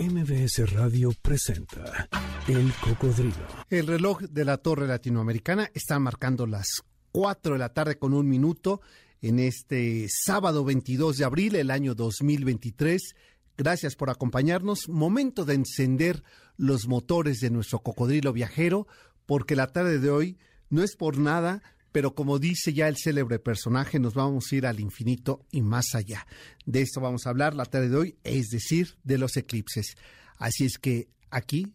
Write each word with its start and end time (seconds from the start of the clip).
MBS 0.00 0.72
Radio 0.72 1.12
presenta 1.20 2.08
El 2.48 2.72
Cocodrilo. 2.80 3.34
El 3.68 3.86
reloj 3.86 4.22
de 4.22 4.46
la 4.46 4.56
Torre 4.56 4.86
Latinoamericana 4.86 5.70
está 5.74 5.98
marcando 5.98 6.46
las 6.46 6.82
4 7.12 7.52
de 7.52 7.58
la 7.58 7.74
tarde 7.74 7.98
con 7.98 8.14
un 8.14 8.26
minuto 8.26 8.80
en 9.20 9.38
este 9.38 10.06
sábado 10.08 10.64
22 10.64 11.18
de 11.18 11.24
abril, 11.26 11.54
el 11.54 11.70
año 11.70 11.94
2023. 11.94 13.14
Gracias 13.58 13.94
por 13.94 14.08
acompañarnos. 14.08 14.88
Momento 14.88 15.44
de 15.44 15.52
encender 15.52 16.22
los 16.56 16.88
motores 16.88 17.40
de 17.40 17.50
nuestro 17.50 17.80
cocodrilo 17.80 18.32
viajero, 18.32 18.86
porque 19.26 19.54
la 19.54 19.66
tarde 19.66 19.98
de 19.98 20.08
hoy 20.08 20.38
no 20.70 20.82
es 20.82 20.96
por 20.96 21.18
nada, 21.18 21.62
pero 21.92 22.14
como 22.14 22.38
dice 22.38 22.72
ya 22.72 22.88
el 22.88 22.96
célebre 22.96 23.38
personaje, 23.38 23.98
nos 23.98 24.14
vamos 24.14 24.50
a 24.50 24.56
ir 24.56 24.66
al 24.66 24.80
infinito 24.80 25.46
y 25.50 25.62
más 25.62 25.94
allá. 25.94 26.26
De 26.66 26.82
esto 26.82 27.00
vamos 27.00 27.26
a 27.26 27.30
hablar 27.30 27.54
la 27.54 27.64
tarde 27.64 27.88
de 27.88 27.96
hoy, 27.96 28.16
es 28.24 28.48
decir, 28.48 28.96
de 29.04 29.18
los 29.18 29.36
eclipses. 29.36 29.96
Así 30.38 30.64
es 30.64 30.78
que 30.78 31.08
aquí 31.30 31.74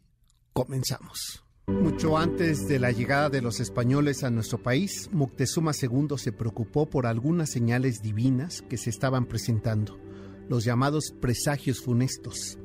comenzamos. 0.53 1.43
Mucho 1.67 2.17
antes 2.17 2.67
de 2.67 2.77
la 2.79 2.91
llegada 2.91 3.29
de 3.29 3.41
los 3.41 3.59
españoles 3.59 4.23
a 4.23 4.29
nuestro 4.29 4.61
país, 4.61 5.09
Moctezuma 5.11 5.71
II 5.79 6.17
se 6.17 6.31
preocupó 6.31 6.87
por 6.87 7.07
algunas 7.07 7.49
señales 7.49 8.03
divinas 8.03 8.61
que 8.69 8.77
se 8.77 8.91
estaban 8.91 9.25
presentando, 9.25 9.99
los 10.47 10.63
llamados 10.63 11.11
presagios 11.19 11.81
funestos. 11.81 12.59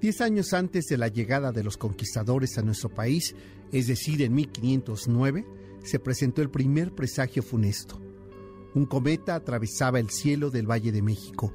Diez 0.00 0.20
años 0.20 0.52
antes 0.52 0.84
de 0.84 0.98
la 0.98 1.08
llegada 1.08 1.52
de 1.52 1.64
los 1.64 1.78
conquistadores 1.78 2.58
a 2.58 2.62
nuestro 2.62 2.90
país, 2.90 3.34
es 3.72 3.86
decir, 3.86 4.20
en 4.20 4.34
1509, 4.34 5.46
se 5.84 6.00
presentó 6.00 6.42
el 6.42 6.50
primer 6.50 6.92
presagio 6.92 7.42
funesto. 7.42 8.00
Un 8.74 8.86
cometa 8.86 9.36
atravesaba 9.36 10.00
el 10.00 10.10
cielo 10.10 10.50
del 10.50 10.68
Valle 10.68 10.90
de 10.90 11.02
México. 11.02 11.52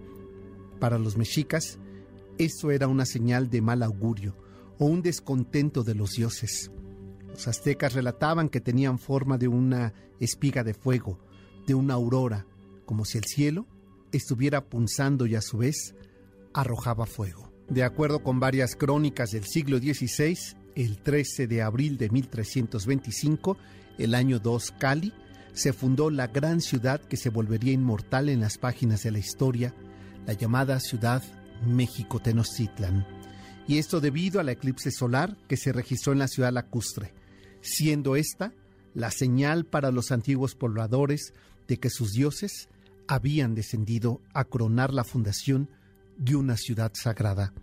Para 0.80 0.98
los 0.98 1.18
mexicas, 1.18 1.80
esto 2.38 2.72
era 2.72 2.88
una 2.88 3.06
señal 3.06 3.50
de 3.50 3.62
mal 3.62 3.84
augurio 3.84 4.38
o 4.78 4.86
un 4.86 5.02
descontento 5.02 5.84
de 5.84 5.96
los 5.96 6.12
dioses. 6.12 6.72
Los 7.28 7.48
aztecas 7.48 7.94
relataban 7.94 8.48
que 8.48 8.62
tenían 8.62 9.00
forma 9.00 9.38
de 9.38 9.50
una 9.50 9.94
espiga 10.20 10.64
de 10.64 10.74
fuego, 10.74 11.20
de 11.68 11.74
una 11.74 11.96
aurora, 11.96 12.46
como 12.86 13.04
si 13.04 13.18
el 13.18 13.26
cielo 13.26 13.68
estuviera 14.12 14.66
punzando 14.70 15.26
y 15.26 15.36
a 15.36 15.42
su 15.42 15.58
vez 15.58 15.96
arrojaba 16.54 17.06
fuego. 17.06 17.52
De 17.68 17.84
acuerdo 17.84 18.24
con 18.24 18.40
varias 18.40 18.76
crónicas 18.76 19.32
del 19.32 19.44
siglo 19.44 19.80
XVI, 19.80 20.38
el 20.76 21.02
13 21.02 21.48
de 21.48 21.62
abril 21.62 21.98
de 21.98 22.10
1325, 22.10 23.58
el 24.00 24.16
año 24.16 24.40
2 24.40 24.74
Cali, 24.80 25.14
se 25.54 25.74
fundó 25.74 26.10
la 26.10 26.28
gran 26.28 26.62
ciudad 26.62 27.02
que 27.02 27.18
se 27.18 27.30
volvería 27.30 27.74
inmortal 27.74 28.30
en 28.30 28.40
las 28.40 28.58
páginas 28.58 29.04
de 29.04 29.12
la 29.12 29.20
historia, 29.20 29.74
la 30.26 30.34
llamada 30.34 30.80
ciudad 30.80 31.22
México 31.66 32.20
Tenochtitlan. 32.20 33.06
Y 33.68 33.78
esto 33.78 34.00
debido 34.00 34.40
al 34.40 34.50
eclipse 34.50 34.90
solar 34.90 35.38
que 35.48 35.58
se 35.58 35.74
registró 35.74 36.14
en 36.14 36.20
la 36.20 36.28
ciudad 36.28 36.54
lacustre, 36.54 37.14
siendo 37.62 38.16
esta 38.16 38.54
la 38.96 39.12
señal 39.12 39.66
para 39.66 39.92
los 39.92 40.12
antiguos 40.12 40.56
pobladores 40.56 41.34
de 41.68 41.78
que 41.78 41.90
sus 41.90 42.14
dioses 42.14 42.70
habían 43.08 43.54
descendido 43.54 44.22
a 44.34 44.46
coronar 44.46 44.94
la 44.94 45.04
fundación 45.04 45.70
de 46.18 46.36
una 46.36 46.58
ciudad 46.58 46.92
sagrada. 46.96 47.54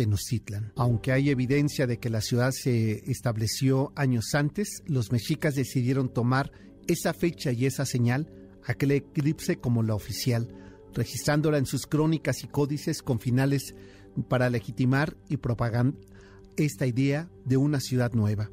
Tenochtitlan. 0.00 0.72
Aunque 0.76 1.12
hay 1.12 1.28
evidencia 1.28 1.86
de 1.86 1.98
que 1.98 2.08
la 2.08 2.22
ciudad 2.22 2.52
se 2.52 3.10
estableció 3.10 3.92
años 3.96 4.34
antes, 4.34 4.82
los 4.86 5.12
mexicas 5.12 5.54
decidieron 5.54 6.08
tomar 6.08 6.52
esa 6.86 7.12
fecha 7.12 7.52
y 7.52 7.66
esa 7.66 7.84
señal, 7.84 8.32
aquel 8.64 8.92
eclipse 8.92 9.56
como 9.56 9.82
la 9.82 9.94
oficial, 9.94 10.48
registrándola 10.94 11.58
en 11.58 11.66
sus 11.66 11.86
crónicas 11.86 12.42
y 12.42 12.48
códices 12.48 13.02
con 13.02 13.20
finales 13.20 13.74
para 14.26 14.48
legitimar 14.48 15.18
y 15.28 15.36
propagar 15.36 15.92
esta 16.56 16.86
idea 16.86 17.28
de 17.44 17.58
una 17.58 17.78
ciudad 17.78 18.14
nueva. 18.14 18.50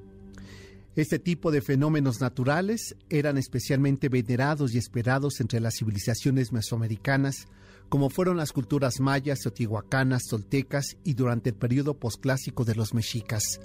Este 0.98 1.18
tipo 1.18 1.50
de 1.50 1.62
fenómenos 1.62 2.20
naturales 2.20 2.98
eran 3.09 3.38
especialmente 3.38 4.09
venerados 4.09 4.74
y 4.74 4.80
esperados 4.80 5.40
entre 5.40 5.62
las 5.62 5.75
civilizaciones 5.78 6.52
mesoamericanas, 6.52 7.47
como 7.90 8.09
fueron 8.09 8.38
las 8.38 8.52
culturas 8.52 9.00
mayas, 9.00 9.46
otihuacanas, 9.46 10.24
toltecas 10.30 10.98
y 11.03 11.14
durante 11.14 11.52
el 11.52 11.56
periodo 11.56 11.94
posclásico 12.00 12.66
de 12.66 12.75
los 12.75 12.94
mexicas. 12.94 13.62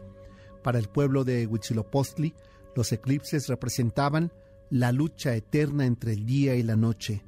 Para 0.62 0.78
el 0.78 0.88
pueblo 0.88 1.25
de 1.25 1.47
Huitzilopochtli, 1.47 2.34
los 2.77 2.93
eclipses 2.93 3.49
representaban 3.49 4.33
la 4.71 4.93
lucha 4.93 5.34
eterna 5.34 5.87
entre 5.87 6.12
el 6.12 6.25
día 6.25 6.55
y 6.55 6.62
la 6.62 6.77
noche, 6.77 7.25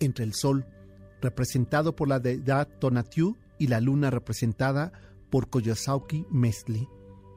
entre 0.00 0.24
el 0.24 0.32
sol, 0.32 0.64
representado 1.20 1.94
por 1.96 2.08
la 2.08 2.20
deidad 2.20 2.68
Tonatiuh, 2.78 3.36
y 3.58 3.66
la 3.66 3.80
luna 3.80 4.10
representada 4.10 4.92
por 5.30 5.50
Coyosauqui 5.50 6.26
Mestli. 6.30 6.88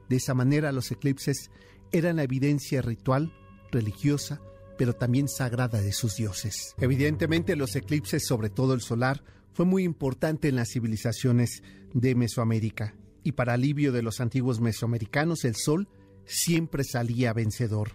De 0.08 0.18
esa 0.18 0.34
manera 0.34 0.72
los 0.72 0.92
eclipses 0.92 1.50
eran 1.92 2.18
la 2.18 2.24
evidencia 2.24 2.82
ritual, 2.82 3.34
religiosa, 3.72 4.40
pero 4.82 4.96
también 4.96 5.28
sagrada 5.28 5.80
de 5.80 5.92
sus 5.92 6.16
dioses. 6.16 6.74
Evidentemente 6.80 7.56
los 7.56 7.76
eclipses, 7.76 8.26
sobre 8.26 8.50
todo 8.50 8.74
el 8.74 8.82
solar, 8.82 9.24
fue 9.54 9.64
muy 9.64 9.84
importante 9.84 10.48
en 10.48 10.56
las 10.56 10.70
civilizaciones 10.70 11.62
de 11.94 12.16
Mesoamérica, 12.16 12.96
y 13.22 13.34
para 13.34 13.54
alivio 13.54 13.92
de 13.92 14.02
los 14.02 14.20
antiguos 14.22 14.60
mesoamericanos 14.60 15.46
el 15.46 15.54
sol 15.56 15.88
siempre 16.26 16.84
salía 16.84 17.32
vencedor. 17.32 17.92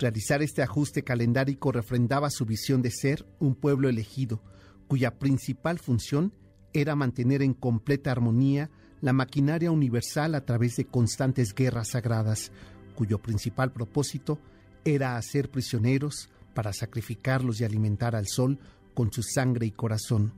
Realizar 0.00 0.42
este 0.42 0.62
ajuste 0.62 1.04
calendárico 1.04 1.70
refrendaba 1.70 2.28
su 2.30 2.44
visión 2.44 2.82
de 2.82 2.90
ser 2.90 3.24
un 3.38 3.54
pueblo 3.54 3.88
elegido, 3.88 4.42
cuya 4.88 5.20
principal 5.20 5.78
función 5.78 6.32
era 6.72 6.96
mantener 6.96 7.40
en 7.40 7.54
completa 7.54 8.10
armonía 8.10 8.68
la 9.00 9.12
maquinaria 9.12 9.70
universal 9.70 10.34
a 10.34 10.44
través 10.44 10.74
de 10.74 10.86
constantes 10.86 11.54
guerras 11.54 11.90
sagradas, 11.90 12.50
cuyo 12.96 13.22
principal 13.22 13.72
propósito 13.72 14.40
era 14.86 15.16
hacer 15.16 15.50
prisioneros 15.50 16.30
para 16.54 16.72
sacrificarlos 16.72 17.60
y 17.60 17.64
alimentar 17.64 18.14
al 18.14 18.26
sol 18.26 18.58
con 18.94 19.12
su 19.12 19.22
sangre 19.22 19.66
y 19.66 19.72
corazón. 19.72 20.32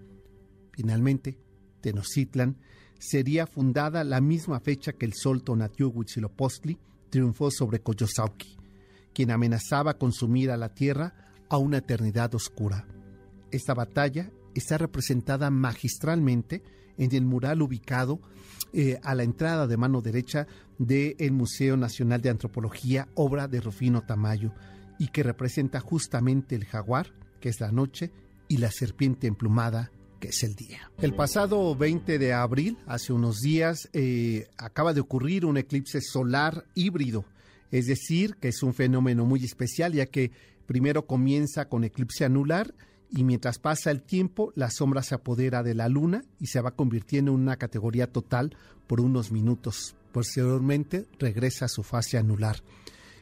Finalmente, 0.72 1.38
Tenochtitlan 1.82 2.56
sería 2.98 3.46
fundada 3.46 4.02
la 4.02 4.20
misma 4.20 4.58
fecha 4.58 4.94
que 4.94 5.06
el 5.06 5.12
sol 5.14 5.44
Tonatiuh 5.44 5.92
Huitzilopochtli 5.94 6.78
triunfó 7.10 7.50
sobre 7.50 7.80
Coyosauqui, 7.80 8.56
quien 9.12 9.30
amenazaba 9.30 9.98
consumir 9.98 10.50
a 10.50 10.56
la 10.56 10.74
tierra 10.74 11.14
a 11.48 11.58
una 11.58 11.78
eternidad 11.78 12.34
oscura. 12.34 12.86
Esta 13.50 13.74
batalla 13.74 14.30
está 14.54 14.78
representada 14.78 15.50
magistralmente 15.50 16.62
en 16.96 17.14
el 17.14 17.24
mural 17.24 17.62
ubicado 17.62 18.20
eh, 18.72 18.98
a 19.02 19.14
la 19.14 19.22
entrada 19.22 19.66
de 19.66 19.76
mano 19.76 20.00
derecha 20.00 20.46
del 20.78 21.32
Museo 21.32 21.76
Nacional 21.76 22.22
de 22.22 22.30
Antropología, 22.30 23.08
obra 23.14 23.48
de 23.48 23.60
Rufino 23.60 24.02
Tamayo, 24.02 24.52
y 24.98 25.08
que 25.08 25.22
representa 25.22 25.80
justamente 25.80 26.54
el 26.54 26.64
jaguar, 26.64 27.12
que 27.40 27.48
es 27.48 27.60
la 27.60 27.72
noche, 27.72 28.10
y 28.48 28.58
la 28.58 28.70
serpiente 28.70 29.26
emplumada, 29.26 29.92
que 30.20 30.28
es 30.28 30.42
el 30.42 30.54
día. 30.54 30.90
El 30.98 31.14
pasado 31.14 31.76
20 31.76 32.18
de 32.18 32.32
abril, 32.32 32.78
hace 32.86 33.12
unos 33.12 33.40
días, 33.40 33.88
eh, 33.92 34.48
acaba 34.56 34.94
de 34.94 35.00
ocurrir 35.00 35.44
un 35.44 35.56
eclipse 35.56 36.00
solar 36.00 36.64
híbrido, 36.74 37.24
es 37.70 37.86
decir, 37.86 38.36
que 38.36 38.48
es 38.48 38.62
un 38.62 38.74
fenómeno 38.74 39.24
muy 39.26 39.44
especial, 39.44 39.92
ya 39.92 40.06
que 40.06 40.32
primero 40.66 41.06
comienza 41.06 41.68
con 41.68 41.84
eclipse 41.84 42.24
anular 42.24 42.74
y 43.10 43.24
mientras 43.24 43.58
pasa 43.58 43.90
el 43.90 44.02
tiempo, 44.02 44.52
la 44.54 44.70
sombra 44.70 45.02
se 45.02 45.14
apodera 45.14 45.62
de 45.62 45.74
la 45.74 45.88
luna 45.88 46.24
y 46.40 46.46
se 46.46 46.60
va 46.60 46.72
convirtiendo 46.72 47.32
en 47.32 47.38
una 47.38 47.56
categoría 47.56 48.10
total 48.10 48.56
por 48.86 49.00
unos 49.00 49.32
minutos. 49.32 49.96
Posteriormente 50.12 51.06
regresa 51.18 51.66
a 51.66 51.68
su 51.68 51.82
fase 51.82 52.18
anular. 52.18 52.62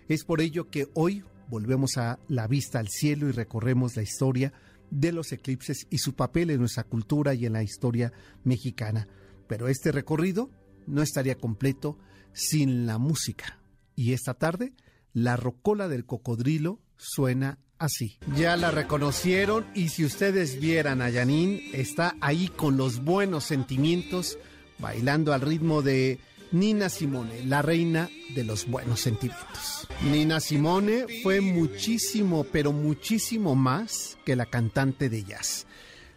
Es 0.09 0.25
por 0.25 0.41
ello 0.41 0.71
que 0.71 0.89
hoy 0.95 1.25
volvemos 1.49 1.97
a 1.97 2.19
la 2.29 2.47
vista 2.47 2.79
al 2.79 2.89
cielo 2.89 3.29
y 3.29 3.33
recorremos 3.33 3.97
la 3.97 4.03
historia 4.03 4.53
de 4.91 5.13
los 5.13 5.33
eclipses 5.33 5.87
y 5.91 5.99
su 5.99 6.15
papel 6.15 6.51
en 6.51 6.61
nuestra 6.61 6.85
cultura 6.85 7.35
y 7.35 7.47
en 7.47 7.53
la 7.53 7.63
historia 7.63 8.13
mexicana. 8.45 9.09
Pero 9.49 9.69
este 9.69 9.93
recorrido 9.93 10.51
no 10.87 11.03
estaría 11.03 11.37
completo 11.37 11.99
sin 12.33 12.87
la 12.87 12.99
música. 12.99 13.61
Y 13.95 14.13
esta 14.13 14.35
tarde, 14.35 14.75
la 15.13 15.37
rocola 15.37 15.89
del 15.89 16.05
cocodrilo 16.05 16.81
suena 16.97 17.59
así. 17.79 18.19
Ya 18.37 18.57
la 18.57 18.71
reconocieron 18.71 19.67
y 19.75 19.89
si 19.89 20.05
ustedes 20.05 20.61
vieran 20.61 21.03
a 21.03 21.11
Janine, 21.11 21.71
está 21.73 22.17
ahí 22.21 22.49
con 22.49 22.77
los 22.77 23.03
buenos 23.03 23.45
sentimientos, 23.45 24.39
bailando 24.79 25.33
al 25.33 25.41
ritmo 25.41 25.83
de 25.83 26.19
Nina 26.53 26.89
Simone, 26.89 27.45
la 27.45 27.63
reina 27.63 28.09
de 28.35 28.45
los 28.45 28.67
buenos 28.67 29.01
sentimientos. 29.01 29.89
Nina 30.11 30.41
Simone 30.41 31.07
fue 31.23 31.41
muchísimo, 31.41 32.45
pero 32.45 32.73
muchísimo 32.73 33.55
más 33.55 34.17
que 34.25 34.37
la 34.37 34.47
cantante 34.47 35.09
de 35.09 35.25
jazz, 35.25 35.67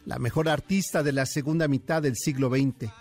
la 0.05 0.19
mejor 0.19 0.49
artista 0.49 1.03
de 1.03 1.11
la 1.11 1.25
segunda 1.25 1.67
mitad 1.67 2.01
del 2.01 2.15
siglo 2.15 2.49
XX 2.49 2.91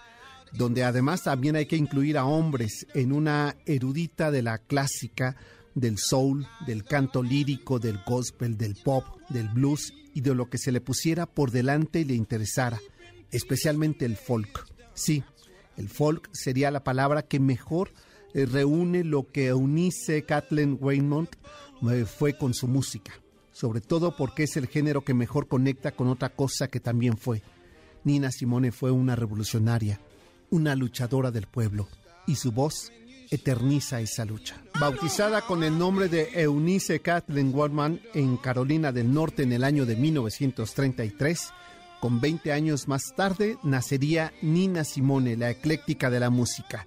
donde 0.53 0.85
además 0.85 1.23
también 1.23 1.57
hay 1.57 1.67
que 1.67 1.77
incluir 1.77 2.17
a 2.17 2.25
hombres 2.25 2.87
en 2.95 3.13
una 3.13 3.57
erudita 3.67 4.31
de 4.31 4.43
la 4.43 4.59
clásica 4.59 5.37
del 5.75 5.99
soul, 5.99 6.47
del 6.67 6.85
canto 6.85 7.23
lírico, 7.23 7.79
del 7.79 8.01
gospel, 8.07 8.57
del 8.57 8.77
pop, 8.83 9.05
del 9.29 9.49
blues 9.49 9.93
y 10.15 10.23
de 10.23 10.35
lo 10.35 10.49
que 10.49 10.59
se 10.59 10.73
le 10.73 10.81
pusiera 10.81 11.27
por 11.27 11.51
delante 11.51 12.01
y 12.01 12.05
le 12.05 12.15
interesara, 12.15 12.81
especialmente 13.31 14.05
el 14.05 14.17
folk. 14.17 14.67
Sí, 14.95 15.23
El 15.79 15.89
folk 15.89 16.29
sería 16.33 16.71
la 16.71 16.83
palabra 16.83 17.23
que 17.23 17.39
mejor 17.39 17.93
eh, 18.35 18.45
reúne 18.47 19.05
lo 19.05 19.31
que 19.31 19.47
Eunice 19.47 20.25
Kathleen 20.25 20.77
Waymont 20.81 21.31
eh, 21.91 22.05
fue 22.05 22.37
con 22.37 22.53
su 22.53 22.67
música, 22.67 23.13
sobre 23.53 23.81
todo 23.81 24.17
porque 24.17 24.43
es 24.43 24.57
el 24.57 24.67
género 24.67 25.03
que 25.03 25.15
mejor 25.15 25.47
conecta 25.47 25.93
con 25.93 26.09
otra 26.09 26.31
cosa 26.31 26.69
que 26.69 26.81
también 26.81 27.17
fue. 27.17 27.43
Nina 28.03 28.33
Simone 28.33 28.73
fue 28.73 28.91
una 28.91 29.15
revolucionaria, 29.15 30.01
una 30.51 30.75
luchadora 30.75 31.31
del 31.31 31.47
pueblo, 31.47 31.89
y 32.27 32.35
su 32.35 32.51
voz 32.51 32.93
eterniza 33.31 34.01
esa 34.01 34.25
lucha. 34.25 34.61
Bautizada 34.81 35.43
con 35.43 35.63
el 35.63 35.79
nombre 35.79 36.09
de 36.09 36.29
Eunice 36.35 37.01
Kathleen 37.01 37.55
Waldman 37.55 38.01
en 38.15 38.37
Carolina 38.37 38.91
del 38.91 39.13
Norte 39.13 39.45
en 39.45 39.53
el 39.53 39.63
año 39.63 39.87
de 39.87 39.97
1933, 39.97 41.53
con 42.01 42.21
20 42.21 42.53
años 42.53 42.89
más 42.89 43.15
tarde 43.17 43.59
nacería 43.63 44.33
Nina 44.43 44.85
Simone, 44.85 45.37
la 45.37 45.51
ecléctica 45.51 46.11
de 46.11 46.21
la 46.21 46.31
música. 46.31 46.87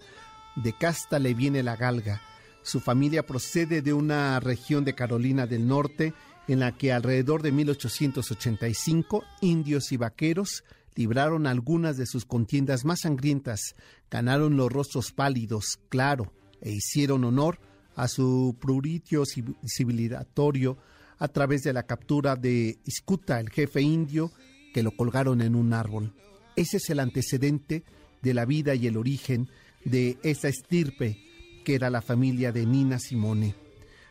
De 0.56 0.74
casta 0.74 1.20
le 1.20 1.34
viene 1.34 1.64
la 1.64 1.76
galga. 1.76 2.22
Su 2.64 2.80
familia 2.80 3.26
procede 3.26 3.82
de 3.82 3.94
una 3.94 4.40
región 4.40 4.86
de 4.86 4.96
Carolina 4.96 5.48
del 5.48 5.68
Norte 5.68 6.14
en 6.48 6.60
la 6.60 6.72
que 6.72 6.92
alrededor 6.92 7.42
de 7.42 7.52
1885 7.52 9.24
indios 9.42 9.92
y 9.92 9.98
vaqueros 9.98 10.64
libraron 10.96 11.48
algunas 11.48 11.98
de 11.98 12.06
sus 12.06 12.26
contiendas 12.26 12.84
más 12.86 13.02
sangrientas, 13.02 13.76
ganaron 14.10 14.58
los 14.58 14.72
rostros 14.72 15.12
pálidos, 15.12 15.80
claro, 15.90 16.34
e 16.62 16.72
hicieron 16.72 17.24
honor 17.24 17.60
a 17.96 18.08
su 18.08 18.58
pruritio 18.60 19.24
civilizatorio 19.26 20.78
a 21.18 21.28
través 21.28 21.64
de 21.64 21.74
la 21.74 21.84
captura 21.84 22.36
de 22.36 22.80
Iscuta, 22.86 23.40
el 23.40 23.50
jefe 23.50 23.82
indio, 23.82 24.32
que 24.74 24.84
lo 24.84 24.92
colgaron 24.92 25.42
en 25.42 25.56
un 25.56 25.74
árbol. 25.74 26.14
Ese 26.56 26.78
es 26.78 26.90
el 26.90 27.00
antecedente 27.00 27.84
de 28.22 28.34
la 28.34 28.46
vida 28.46 28.76
y 28.76 28.88
el 28.88 28.98
origen 28.98 29.50
de 29.84 30.18
esa 30.24 30.48
estirpe 30.48 31.18
que 31.64 31.76
era 31.76 31.90
la 31.90 32.02
familia 32.02 32.52
de 32.52 32.66
Nina 32.66 33.00
Simone. 33.00 33.56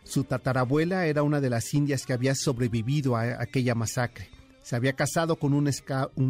Su 0.05 0.25
tatarabuela 0.25 1.07
era 1.07 1.23
una 1.23 1.41
de 1.41 1.51
las 1.51 1.73
indias 1.75 2.07
que 2.07 2.13
había 2.13 2.35
sobrevivido 2.35 3.17
a 3.17 3.43
aquella 3.43 3.75
masacre. 3.75 4.31
Se 4.63 4.77
había 4.77 4.95
casado 4.95 5.37
con 5.37 5.53
un, 5.53 5.67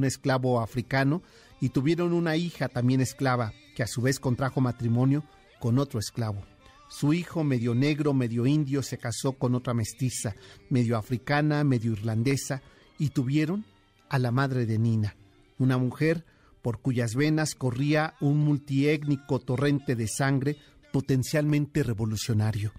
esclavo 0.05 0.61
africano 0.61 1.23
y 1.61 1.71
tuvieron 1.71 2.13
una 2.13 2.37
hija 2.37 2.69
también 2.69 3.01
esclava, 3.01 3.53
que 3.75 3.83
a 3.83 3.87
su 3.87 4.03
vez 4.03 4.19
contrajo 4.19 4.61
matrimonio 4.61 5.25
con 5.61 5.79
otro 5.79 5.99
esclavo. 5.99 6.43
Su 6.89 7.13
hijo, 7.13 7.45
medio 7.45 7.75
negro, 7.75 8.13
medio 8.13 8.47
indio, 8.47 8.83
se 8.83 8.99
casó 8.99 9.33
con 9.33 9.55
otra 9.55 9.75
mestiza, 9.75 10.35
medio 10.71 10.97
africana, 10.97 11.63
medio 11.65 11.93
irlandesa, 11.93 12.63
y 12.99 13.11
tuvieron 13.11 13.65
a 14.11 14.19
la 14.19 14.31
madre 14.31 14.67
de 14.67 14.79
Nina, 14.79 15.17
una 15.59 15.79
mujer 15.79 16.27
por 16.61 16.81
cuyas 16.81 17.15
venas 17.15 17.55
corría 17.55 18.15
un 18.21 18.39
multiétnico 18.39 19.41
torrente 19.41 19.97
de 19.97 20.09
sangre 20.09 20.59
potencialmente 20.93 21.83
revolucionario. 21.83 22.73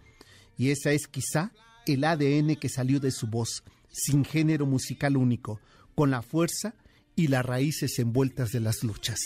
Y 0.58 0.70
esa 0.70 0.92
es 0.92 1.08
quizá 1.08 1.52
el 1.88 2.04
ADN 2.04 2.58
que 2.58 2.70
salió 2.70 3.00
de 3.00 3.10
su 3.10 3.28
voz, 3.28 3.64
sin 3.92 4.24
género 4.24 4.66
musical 4.66 5.18
único, 5.18 5.60
con 5.96 6.12
la 6.12 6.22
fuerza 6.22 6.76
y 7.16 7.28
las 7.28 7.46
raíces 7.46 7.98
envueltas 8.00 8.52
de 8.52 8.60
las 8.60 8.84
luchas. 8.84 9.20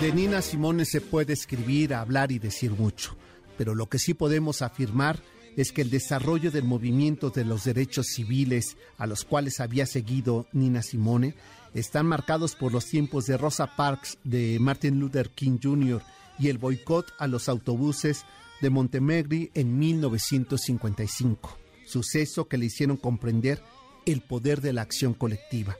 De 0.00 0.12
Nina 0.12 0.42
Simone 0.42 0.84
se 0.84 1.00
puede 1.00 1.32
escribir, 1.32 1.94
hablar 1.94 2.32
y 2.32 2.38
decir 2.38 2.72
mucho, 2.72 3.16
pero 3.56 3.74
lo 3.74 3.88
que 3.88 3.98
sí 3.98 4.14
podemos 4.14 4.62
afirmar 4.62 5.20
es 5.56 5.72
que 5.72 5.82
el 5.82 5.90
desarrollo 5.90 6.50
del 6.50 6.64
movimiento 6.64 7.30
de 7.30 7.44
los 7.44 7.64
derechos 7.64 8.06
civiles 8.06 8.76
a 8.98 9.06
los 9.06 9.24
cuales 9.24 9.60
había 9.60 9.86
seguido 9.86 10.46
Nina 10.52 10.82
Simone 10.82 11.34
están 11.74 12.06
marcados 12.06 12.54
por 12.54 12.72
los 12.72 12.86
tiempos 12.86 13.26
de 13.26 13.36
Rosa 13.36 13.76
Parks, 13.76 14.18
de 14.24 14.58
Martin 14.60 15.00
Luther 15.00 15.30
King 15.30 15.58
Jr. 15.62 16.02
y 16.38 16.48
el 16.48 16.58
boicot 16.58 17.12
a 17.18 17.26
los 17.26 17.48
autobuses 17.48 18.24
de 18.60 18.70
Montemegri 18.70 19.50
en 19.54 19.78
1955, 19.78 21.58
suceso 21.86 22.46
que 22.46 22.58
le 22.58 22.66
hicieron 22.66 22.96
comprender 22.96 23.62
el 24.06 24.20
poder 24.20 24.60
de 24.60 24.72
la 24.72 24.82
acción 24.82 25.14
colectiva. 25.14 25.76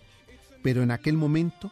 Pero 0.62 0.82
en 0.82 0.90
aquel 0.90 1.16
momento 1.16 1.70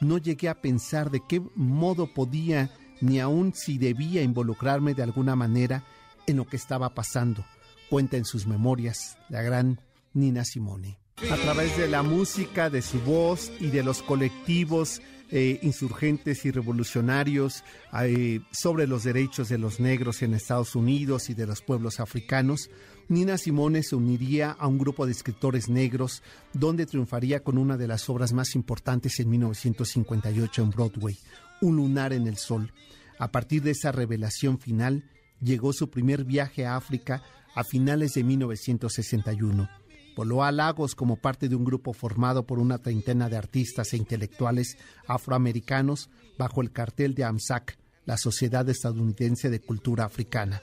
no 0.00 0.18
llegué 0.18 0.48
a 0.48 0.60
pensar 0.60 1.10
de 1.10 1.20
qué 1.26 1.42
modo 1.54 2.12
podía 2.12 2.70
ni 3.00 3.20
aun 3.20 3.54
si 3.54 3.78
debía 3.78 4.22
involucrarme 4.22 4.94
de 4.94 5.02
alguna 5.02 5.36
manera 5.36 5.84
en 6.26 6.36
lo 6.36 6.46
que 6.46 6.56
estaba 6.56 6.94
pasando, 6.94 7.44
cuenta 7.88 8.16
en 8.16 8.24
sus 8.24 8.46
memorias 8.46 9.18
la 9.28 9.42
gran 9.42 9.80
Nina 10.12 10.44
Simone. 10.44 10.98
A 11.30 11.36
través 11.36 11.76
de 11.76 11.86
la 11.86 12.02
música, 12.02 12.70
de 12.70 12.82
su 12.82 12.98
voz 13.00 13.52
y 13.60 13.66
de 13.66 13.82
los 13.82 14.02
colectivos 14.02 15.02
eh, 15.32 15.60
insurgentes 15.62 16.44
y 16.44 16.50
revolucionarios 16.50 17.62
eh, 18.02 18.40
sobre 18.50 18.88
los 18.88 19.04
derechos 19.04 19.48
de 19.48 19.58
los 19.58 19.78
negros 19.78 20.22
en 20.22 20.34
Estados 20.34 20.74
Unidos 20.74 21.30
y 21.30 21.34
de 21.34 21.46
los 21.46 21.62
pueblos 21.62 22.00
africanos, 22.00 22.68
Nina 23.08 23.38
Simone 23.38 23.82
se 23.82 23.94
uniría 23.96 24.50
a 24.52 24.66
un 24.66 24.78
grupo 24.78 25.06
de 25.06 25.12
escritores 25.12 25.68
negros 25.68 26.22
donde 26.52 26.86
triunfaría 26.86 27.44
con 27.44 27.58
una 27.58 27.76
de 27.76 27.86
las 27.86 28.08
obras 28.08 28.32
más 28.32 28.56
importantes 28.56 29.20
en 29.20 29.30
1958 29.30 30.62
en 30.62 30.70
Broadway, 30.70 31.18
Un 31.60 31.76
lunar 31.76 32.12
en 32.12 32.26
el 32.26 32.36
sol. 32.36 32.72
A 33.18 33.30
partir 33.30 33.62
de 33.62 33.72
esa 33.72 33.92
revelación 33.92 34.58
final, 34.58 35.04
llegó 35.40 35.72
su 35.72 35.90
primer 35.90 36.24
viaje 36.24 36.66
a 36.66 36.76
África 36.76 37.22
a 37.54 37.64
finales 37.64 38.12
de 38.12 38.24
1961. 38.24 39.68
Voló 40.16 40.44
a 40.44 40.52
Lagos 40.52 40.94
como 40.94 41.16
parte 41.16 41.48
de 41.48 41.56
un 41.56 41.64
grupo 41.64 41.92
formado 41.92 42.46
por 42.46 42.58
una 42.58 42.78
treintena 42.78 43.28
de 43.28 43.36
artistas 43.36 43.92
e 43.92 43.96
intelectuales 43.96 44.76
afroamericanos 45.06 46.10
bajo 46.36 46.62
el 46.62 46.72
cartel 46.72 47.14
de 47.14 47.24
AMSAC, 47.24 47.78
la 48.04 48.16
Sociedad 48.16 48.68
Estadounidense 48.68 49.50
de 49.50 49.60
Cultura 49.60 50.04
Africana. 50.04 50.60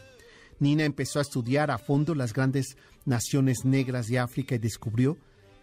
Nina 0.59 0.85
empezó 0.85 1.19
a 1.19 1.21
estudiar 1.21 1.71
a 1.71 1.77
fondo 1.77 2.15
las 2.15 2.33
grandes 2.33 2.77
naciones 3.05 3.63
negras 3.63 4.07
de 4.07 4.19
África 4.19 4.55
y 4.55 4.59
descubrió 4.59 5.17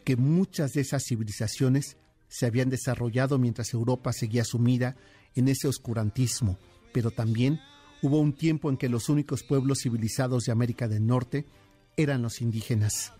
que 0.05 0.17
muchas 0.17 0.72
de 0.72 0.82
esas 0.82 1.05
civilizaciones 1.05 1.96
se 2.28 2.46
habían 2.46 2.70
desarrollado 2.70 3.38
mientras 3.38 3.72
Europa 3.75 4.12
seguía 4.12 4.44
sumida 4.44 4.96
en 5.34 5.49
ese 5.49 5.69
oscurantismo, 5.69 6.58
pero 6.93 7.10
también 7.10 7.60
Hubo 8.02 8.20
un 8.20 8.32
tiempo 8.32 8.70
en 8.70 8.76
que 8.76 8.88
los 8.88 9.08
únicos 9.08 9.43
pueblos 9.43 9.81
civilizados 9.82 10.44
de 10.44 10.52
América 10.52 10.88
del 10.88 11.06
Norte 11.06 11.46
eran 11.96 12.23
los 12.23 12.41
indígenas. 12.41 13.12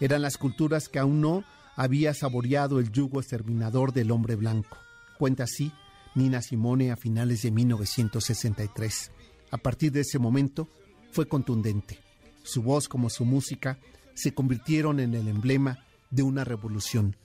Eran 0.00 0.22
las 0.22 0.38
culturas 0.38 0.88
que 0.88 0.98
aún 0.98 1.20
no 1.20 1.44
había 1.76 2.14
saboreado 2.14 2.78
el 2.78 2.90
yugo 2.90 3.20
exterminador 3.20 3.92
del 3.92 4.10
hombre 4.10 4.36
blanco. 4.36 4.76
Cuenta 5.18 5.44
así 5.44 5.72
Nina 6.14 6.42
Simone 6.42 6.90
a 6.90 6.96
finales 6.96 7.42
de 7.42 7.50
1963. 7.50 9.10
A 9.50 9.58
partir 9.58 9.92
de 9.92 10.00
ese 10.00 10.18
momento 10.18 10.68
fue 11.10 11.26
contundente. 11.26 11.98
Su 12.42 12.62
voz 12.62 12.88
como 12.88 13.10
su 13.10 13.24
música 13.24 13.78
se 14.14 14.34
convirtieron 14.34 15.00
en 15.00 15.14
el 15.14 15.28
emblema 15.28 15.84
de 16.10 16.22
una 16.22 16.44
revolución, 16.44 17.16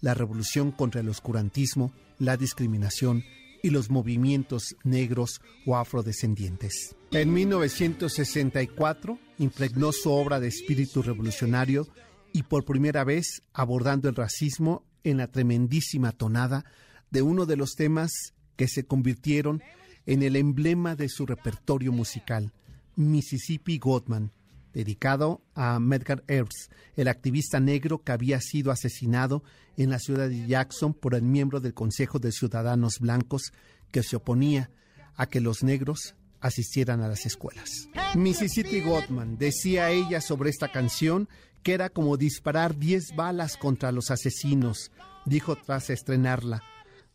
la 0.00 0.14
revolución 0.14 0.70
contra 0.70 1.00
el 1.00 1.08
oscurantismo, 1.08 1.92
la 2.18 2.36
discriminación 2.36 3.24
y 3.66 3.70
los 3.70 3.90
movimientos 3.90 4.76
negros 4.84 5.40
o 5.66 5.76
afrodescendientes. 5.76 6.94
En 7.10 7.32
1964 7.32 9.18
impregnó 9.38 9.90
su 9.90 10.12
obra 10.12 10.38
de 10.38 10.46
espíritu 10.46 11.02
revolucionario 11.02 11.88
y 12.32 12.44
por 12.44 12.64
primera 12.64 13.02
vez 13.02 13.42
abordando 13.52 14.08
el 14.08 14.14
racismo 14.14 14.84
en 15.02 15.16
la 15.16 15.26
tremendísima 15.26 16.12
tonada 16.12 16.64
de 17.10 17.22
uno 17.22 17.44
de 17.44 17.56
los 17.56 17.74
temas 17.74 18.12
que 18.54 18.68
se 18.68 18.84
convirtieron 18.84 19.60
en 20.06 20.22
el 20.22 20.36
emblema 20.36 20.94
de 20.94 21.08
su 21.08 21.26
repertorio 21.26 21.90
musical, 21.90 22.52
Mississippi 22.94 23.78
Godman, 23.78 24.30
dedicado 24.76 25.40
a 25.54 25.80
Medgar 25.80 26.22
Evers, 26.28 26.68
el 26.96 27.08
activista 27.08 27.60
negro 27.60 28.04
que 28.04 28.12
había 28.12 28.42
sido 28.42 28.70
asesinado 28.70 29.42
en 29.78 29.88
la 29.88 29.98
ciudad 29.98 30.28
de 30.28 30.46
Jackson 30.46 30.92
por 30.92 31.14
el 31.14 31.22
miembro 31.22 31.60
del 31.60 31.72
Consejo 31.72 32.18
de 32.18 32.30
Ciudadanos 32.30 32.98
Blancos 33.00 33.54
que 33.90 34.02
se 34.02 34.16
oponía 34.16 34.68
a 35.14 35.28
que 35.28 35.40
los 35.40 35.62
negros 35.62 36.14
asistieran 36.40 37.00
a 37.00 37.08
las 37.08 37.24
escuelas. 37.24 37.88
Mississippi 38.16 38.82
Gottman 38.82 39.38
decía 39.38 39.90
ella 39.90 40.20
sobre 40.20 40.50
esta 40.50 40.70
canción 40.70 41.26
que 41.62 41.72
era 41.72 41.88
como 41.88 42.18
disparar 42.18 42.76
10 42.76 43.16
balas 43.16 43.56
contra 43.56 43.92
los 43.92 44.10
asesinos, 44.10 44.92
dijo 45.24 45.56
tras 45.56 45.88
estrenarla. 45.88 46.62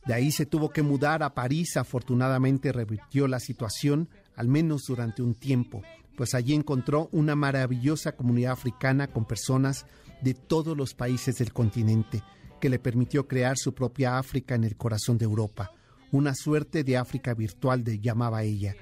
De 0.08 0.16
ahí 0.16 0.32
se 0.32 0.48
tuvo 0.48 0.72
que 0.72 0.82
mudar 0.82 1.22
a 1.22 1.36
París, 1.36 1.78
afortunadamente 1.78 2.72
revirtió 2.72 3.28
la 3.28 3.40
situación, 3.40 4.10
al 4.36 4.48
menos 4.48 4.86
durante 4.88 5.22
un 5.22 5.36
tiempo 5.36 5.84
pues 6.22 6.36
allí 6.36 6.54
encontró 6.54 7.10
una 7.14 7.36
maravillosa 7.36 8.12
comunidad 8.12 8.52
africana 8.52 9.08
con 9.08 9.26
personas 9.26 9.88
de 10.22 10.36
todos 10.36 10.78
los 10.78 10.94
países 10.94 11.40
del 11.40 11.52
continente, 11.52 12.22
que 12.60 12.70
le 12.70 12.78
permitió 12.78 13.28
crear 13.28 13.58
su 13.58 13.74
propia 13.74 14.20
África 14.20 14.54
en 14.54 14.64
el 14.64 14.78
corazón 14.78 15.18
de 15.18 15.26
Europa, 15.26 15.74
una 16.12 16.36
suerte 16.36 16.84
de 16.84 16.96
África 16.96 17.34
virtual 17.34 17.84
llamaba 17.84 18.44
ella, 18.44 18.76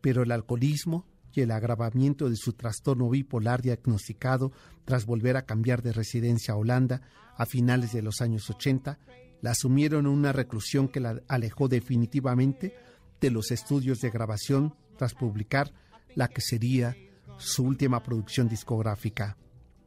pero 0.00 0.22
el 0.22 0.32
alcoholismo 0.32 1.04
y 1.34 1.42
el 1.42 1.50
agravamiento 1.50 2.30
de 2.30 2.36
su 2.36 2.54
trastorno 2.54 3.10
bipolar 3.10 3.60
diagnosticado 3.60 4.52
tras 4.86 5.04
volver 5.04 5.36
a 5.36 5.44
cambiar 5.44 5.82
de 5.82 5.92
residencia 5.92 6.54
a 6.54 6.56
Holanda 6.56 7.02
a 7.36 7.44
finales 7.44 7.92
de 7.92 8.00
los 8.00 8.22
años 8.22 8.48
80, 8.48 8.98
la 9.42 9.50
asumieron 9.50 10.06
en 10.06 10.12
una 10.12 10.32
reclusión 10.32 10.88
que 10.88 11.00
la 11.00 11.20
alejó 11.28 11.68
definitivamente 11.68 12.74
de 13.20 13.30
los 13.30 13.50
estudios 13.50 14.00
de 14.00 14.08
grabación 14.08 14.74
tras 14.96 15.12
publicar 15.12 15.74
la 16.16 16.26
que 16.28 16.40
sería 16.40 16.96
su 17.38 17.62
última 17.62 18.02
producción 18.02 18.48
discográfica, 18.48 19.36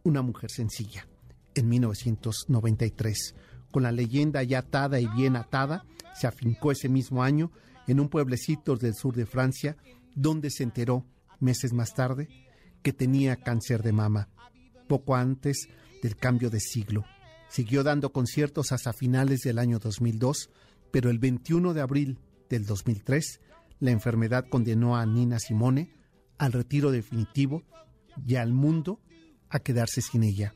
Una 0.03 0.21
mujer 0.21 0.49
sencilla, 0.49 1.05
en 1.55 1.67
1993. 1.67 3.35
Con 3.69 3.83
la 3.83 3.91
leyenda 3.91 4.41
ya 4.43 4.59
atada 4.59 5.01
y 5.01 5.07
bien 5.07 5.35
atada, 5.35 5.85
se 6.15 6.25
afincó 6.25 6.71
ese 6.71 6.87
mismo 6.87 7.21
año 7.21 7.51
en 7.85 7.99
un 7.99 8.07
pueblecito 8.07 8.77
del 8.77 8.95
sur 8.95 9.13
de 9.15 9.25
Francia, 9.25 9.75
donde 10.15 10.51
se 10.51 10.63
enteró, 10.63 11.05
meses 11.39 11.73
más 11.73 11.93
tarde, 11.93 12.29
que 12.81 12.93
tenía 12.93 13.35
cáncer 13.35 13.83
de 13.83 13.91
mama, 13.91 14.29
poco 14.87 15.15
antes 15.15 15.67
del 16.01 16.15
cambio 16.15 16.49
de 16.49 16.61
siglo. 16.61 17.03
Siguió 17.49 17.83
dando 17.83 18.13
conciertos 18.13 18.71
hasta 18.71 18.93
finales 18.93 19.41
del 19.41 19.59
año 19.59 19.79
2002, 19.79 20.49
pero 20.91 21.09
el 21.09 21.19
21 21.19 21.73
de 21.73 21.81
abril 21.81 22.19
del 22.49 22.65
2003, 22.65 23.41
la 23.79 23.91
enfermedad 23.91 24.45
condenó 24.49 24.95
a 24.95 25.05
Nina 25.05 25.39
Simone 25.39 25.98
al 26.39 26.53
retiro 26.53 26.89
definitivo 26.89 27.63
y 28.25 28.35
al 28.35 28.51
mundo 28.53 28.99
a 29.49 29.59
quedarse 29.59 30.01
sin 30.01 30.23
ella. 30.23 30.55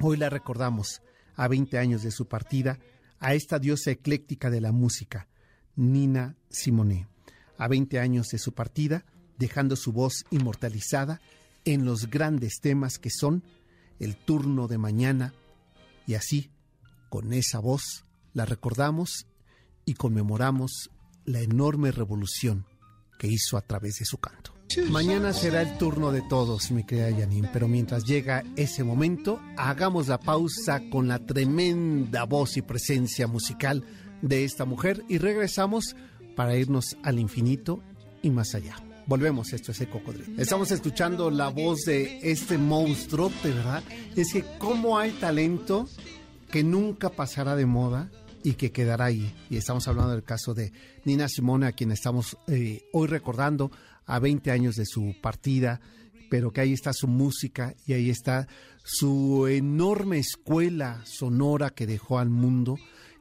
Hoy 0.00 0.16
la 0.16 0.30
recordamos, 0.30 1.02
a 1.36 1.46
20 1.46 1.78
años 1.78 2.02
de 2.02 2.10
su 2.10 2.26
partida, 2.26 2.80
a 3.20 3.34
esta 3.34 3.58
diosa 3.58 3.92
ecléctica 3.92 4.50
de 4.50 4.60
la 4.60 4.72
música, 4.72 5.28
Nina 5.76 6.36
Simone. 6.50 7.06
A 7.56 7.68
20 7.68 8.00
años 8.00 8.28
de 8.28 8.38
su 8.38 8.52
partida, 8.52 9.04
dejando 9.38 9.76
su 9.76 9.92
voz 9.92 10.24
inmortalizada 10.30 11.20
en 11.64 11.84
los 11.84 12.10
grandes 12.10 12.58
temas 12.60 12.98
que 12.98 13.10
son 13.10 13.44
el 14.00 14.16
turno 14.16 14.66
de 14.66 14.78
mañana, 14.78 15.34
y 16.06 16.14
así, 16.14 16.50
con 17.08 17.32
esa 17.32 17.60
voz, 17.60 18.04
la 18.32 18.44
recordamos 18.44 19.26
y 19.84 19.94
conmemoramos 19.94 20.90
la 21.24 21.40
enorme 21.40 21.92
revolución 21.92 22.66
que 23.18 23.28
hizo 23.28 23.56
a 23.56 23.60
través 23.60 23.98
de 23.98 24.04
su 24.04 24.18
canto. 24.18 24.51
Mañana 24.88 25.32
será 25.32 25.62
el 25.62 25.76
turno 25.76 26.12
de 26.12 26.22
todos, 26.22 26.70
mi 26.70 26.84
querida 26.84 27.10
Janine, 27.10 27.48
pero 27.52 27.68
mientras 27.68 28.04
llega 28.04 28.42
ese 28.56 28.84
momento, 28.84 29.40
hagamos 29.56 30.08
la 30.08 30.18
pausa 30.18 30.82
con 30.90 31.08
la 31.08 31.18
tremenda 31.18 32.24
voz 32.24 32.56
y 32.56 32.62
presencia 32.62 33.26
musical 33.26 33.84
de 34.22 34.44
esta 34.44 34.64
mujer 34.64 35.04
y 35.08 35.18
regresamos 35.18 35.96
para 36.36 36.56
irnos 36.56 36.96
al 37.02 37.18
infinito 37.18 37.82
y 38.22 38.30
más 38.30 38.54
allá. 38.54 38.76
Volvemos, 39.06 39.52
esto 39.52 39.72
es 39.72 39.80
el 39.80 39.88
cocodrilo. 39.88 40.40
Estamos 40.40 40.70
escuchando 40.70 41.30
la 41.30 41.48
voz 41.48 41.80
de 41.84 42.20
este 42.22 42.56
monstruo, 42.56 43.30
de 43.42 43.50
verdad. 43.50 43.82
Es 44.16 44.32
que 44.32 44.44
cómo 44.58 44.98
hay 44.98 45.10
talento 45.10 45.88
que 46.50 46.62
nunca 46.62 47.10
pasará 47.10 47.56
de 47.56 47.66
moda 47.66 48.10
y 48.42 48.54
que 48.54 48.72
quedará 48.72 49.06
ahí. 49.06 49.34
Y 49.50 49.56
estamos 49.56 49.86
hablando 49.88 50.12
del 50.12 50.24
caso 50.24 50.54
de 50.54 50.72
Nina 51.04 51.28
Simone, 51.28 51.66
a 51.66 51.72
quien 51.72 51.92
estamos 51.92 52.36
eh, 52.48 52.82
hoy 52.92 53.08
recordando 53.08 53.70
a 54.06 54.18
20 54.18 54.50
años 54.50 54.76
de 54.76 54.86
su 54.86 55.14
partida, 55.20 55.80
pero 56.30 56.52
que 56.52 56.62
ahí 56.62 56.72
está 56.72 56.92
su 56.92 57.08
música 57.08 57.74
y 57.86 57.92
ahí 57.92 58.10
está 58.10 58.48
su 58.84 59.46
enorme 59.46 60.18
escuela 60.18 61.02
sonora 61.04 61.70
que 61.70 61.86
dejó 61.86 62.18
al 62.18 62.30
mundo 62.30 62.76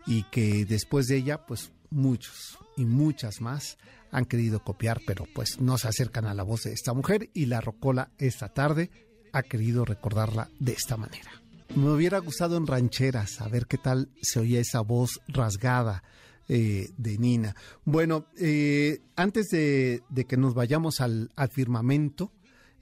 y 0.07 0.23
que 0.31 0.65
después 0.65 1.07
de 1.07 1.17
ella, 1.17 1.45
pues 1.45 1.71
muchos 1.89 2.57
y 2.77 2.85
muchas 2.85 3.41
más 3.41 3.77
han 4.11 4.25
querido 4.25 4.63
copiar, 4.63 5.01
pero 5.05 5.25
pues 5.33 5.59
no 5.59 5.77
se 5.77 5.87
acercan 5.87 6.25
a 6.25 6.33
la 6.33 6.43
voz 6.43 6.63
de 6.63 6.73
esta 6.73 6.93
mujer 6.93 7.29
y 7.33 7.45
la 7.45 7.61
Rocola 7.61 8.11
esta 8.17 8.49
tarde 8.49 8.89
ha 9.31 9.43
querido 9.43 9.85
recordarla 9.85 10.49
de 10.59 10.73
esta 10.73 10.97
manera. 10.97 11.40
Me 11.75 11.89
hubiera 11.89 12.19
gustado 12.19 12.57
en 12.57 12.67
rancheras, 12.67 13.39
a 13.39 13.47
ver 13.47 13.65
qué 13.65 13.77
tal 13.77 14.09
se 14.21 14.39
oía 14.39 14.59
esa 14.59 14.81
voz 14.81 15.21
rasgada 15.29 16.03
eh, 16.49 16.89
de 16.97 17.17
Nina. 17.17 17.55
Bueno, 17.85 18.25
eh, 18.37 18.99
antes 19.15 19.47
de, 19.49 20.03
que 20.27 20.35
nos 20.35 20.53
vayamos 20.53 20.99
al, 20.99 21.31
firmamento, 21.49 22.33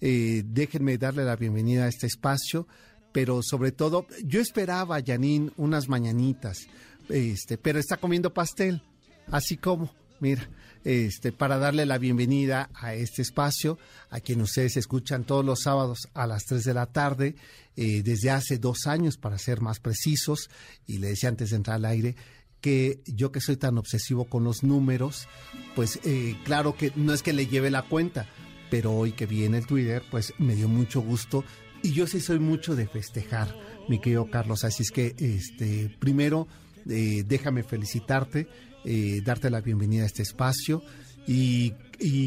eh, 0.02 0.42
déjenme 0.44 0.98
darle 0.98 1.24
la 1.24 1.36
bienvenida 1.36 1.86
a 1.86 1.88
este 1.88 2.08
espacio, 2.08 2.68
pero 3.12 3.42
sobre 3.44 3.72
todo, 3.72 4.08
yo 4.26 4.42
esperaba, 4.42 5.00
Janine, 5.06 5.52
unas 5.58 5.88
mañanitas, 5.88 6.68
este, 7.10 7.60
pero 7.60 7.78
está 7.78 7.98
comiendo 7.98 8.34
pastel, 8.34 8.82
así 9.28 9.58
como, 9.58 9.94
mira 10.20 10.50
este, 10.84 11.32
para 11.32 11.58
darle 11.58 11.86
la 11.86 11.98
bienvenida 11.98 12.70
a 12.74 12.94
este 12.94 13.22
espacio, 13.22 13.78
a 14.10 14.20
quien 14.20 14.42
ustedes 14.42 14.78
escuchan 14.78 15.24
todos 15.24 15.44
los 15.44 15.62
sábados 15.62 16.08
a 16.14 16.28
las 16.28 16.46
3 16.46 16.64
de 16.64 16.74
la 16.74 16.86
tarde, 16.86 17.36
eh, 17.76 18.02
desde 18.04 18.32
hace 18.32 18.58
dos 18.58 18.88
años, 18.88 19.18
para 19.18 19.38
ser 19.38 19.62
más 19.62 19.80
precisos, 19.80 20.50
y 20.88 20.98
le 20.98 21.10
decía 21.10 21.30
antes 21.30 21.50
de 21.50 21.58
entrar 21.58 21.78
al 21.78 21.86
aire, 21.86 22.16
que 22.62 23.02
yo 23.06 23.32
que 23.32 23.42
soy 23.42 23.58
tan 23.58 23.78
obsesivo 23.78 24.26
con 24.26 24.44
los 24.44 24.64
números, 24.64 25.28
pues 25.76 26.00
eh, 26.04 26.36
claro 26.44 26.76
que 26.76 26.92
no 26.96 27.14
es 27.14 27.24
que 27.24 27.34
le 27.34 27.48
lleve 27.48 27.72
la 27.72 27.84
cuenta, 27.84 28.28
pero 28.70 28.94
hoy 28.94 29.14
que 29.14 29.26
vi 29.26 29.46
en 29.46 29.56
el 29.56 29.66
Twitter, 29.66 30.04
pues 30.12 30.34
me 30.38 30.56
dio 30.56 30.68
mucho 30.68 31.02
gusto 31.02 31.44
y 31.82 31.94
yo 31.94 32.08
sí 32.08 32.20
soy 32.20 32.40
mucho 32.40 32.76
de 32.76 32.88
festejar, 32.88 33.56
mi 33.88 34.00
querido 34.00 34.30
Carlos, 34.30 34.64
así 34.64 34.84
es 34.84 34.92
que 34.92 35.16
este 35.18 35.96
primero 36.00 36.48
eh, 36.90 37.24
déjame 37.26 37.64
felicitarte 37.64 38.48
eh, 38.86 39.22
darte 39.24 39.50
la 39.50 39.62
bienvenida 39.62 40.04
a 40.04 40.06
este 40.06 40.24
espacio 40.24 40.82
y, 41.28 41.74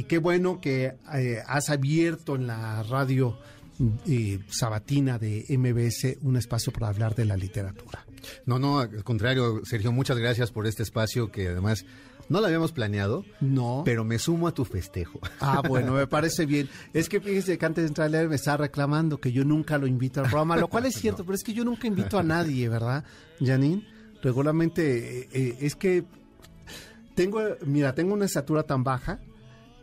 qué 0.04 0.18
bueno 0.18 0.61
que 0.61 0.94
eh, 1.14 1.42
has 1.47 1.71
abierto 1.71 2.37
en 2.37 2.47
la 2.47 2.82
radio 2.82 3.38
eh, 4.06 4.38
sabatina 4.49 5.18
de 5.18 5.44
MBS 5.49 6.18
un 6.21 6.37
espacio 6.37 6.73
para 6.73 6.88
hablar 6.88 7.14
de 7.14 7.25
la 7.25 7.37
literatura. 7.37 8.06
No, 8.47 8.59
no, 8.59 8.80
al 8.80 9.02
contrario, 9.02 9.62
Sergio, 9.64 9.90
muchas 9.90 10.18
gracias 10.18 10.52
por 10.52 10.66
este 10.66 10.82
espacio 10.85 11.32
que 11.32 11.49
además 11.49 11.85
no 12.28 12.40
lo 12.40 12.47
habíamos 12.47 12.71
planeado. 12.71 13.25
No. 13.40 13.82
Pero 13.85 14.04
me 14.04 14.21
sumo 14.21 14.47
a 14.47 14.52
tu 14.52 14.64
festejo. 14.64 15.18
Ah, 15.40 15.62
bueno, 15.66 15.94
me 15.94 16.06
parece 16.09 16.47
bien. 16.47 16.68
Es 16.92 17.09
que 17.09 17.21
fíjese 17.21 17.59
que 17.59 17.66
antes 17.66 17.82
de 17.82 17.88
entrar 17.88 18.06
a 18.06 18.11
leer 18.11 18.28
me 18.28 18.37
estaba 18.37 18.59
reclamando 18.59 19.18
que 19.18 19.32
yo 19.32 19.44
nunca 19.44 19.78
lo 19.78 19.88
invito 19.88 20.21
al 20.21 20.26
programa, 20.26 20.56
lo 20.56 20.68
cual 20.68 20.87
es 20.87 20.94
cierto, 21.00 21.25
pero 21.25 21.35
es 21.35 21.42
que 21.42 21.54
yo 21.54 21.64
nunca 21.64 21.88
invito 21.88 22.18
a 22.18 22.23
nadie, 22.23 22.68
¿verdad, 22.68 23.04
Janine? 23.40 23.85
Regularmente 24.23 25.28
es 25.66 25.75
que 25.75 26.04
tengo, 27.14 27.40
mira, 27.64 27.95
tengo 27.95 28.14
una 28.14 28.25
estatura 28.25 28.62
tan 28.64 28.85
baja 28.85 29.21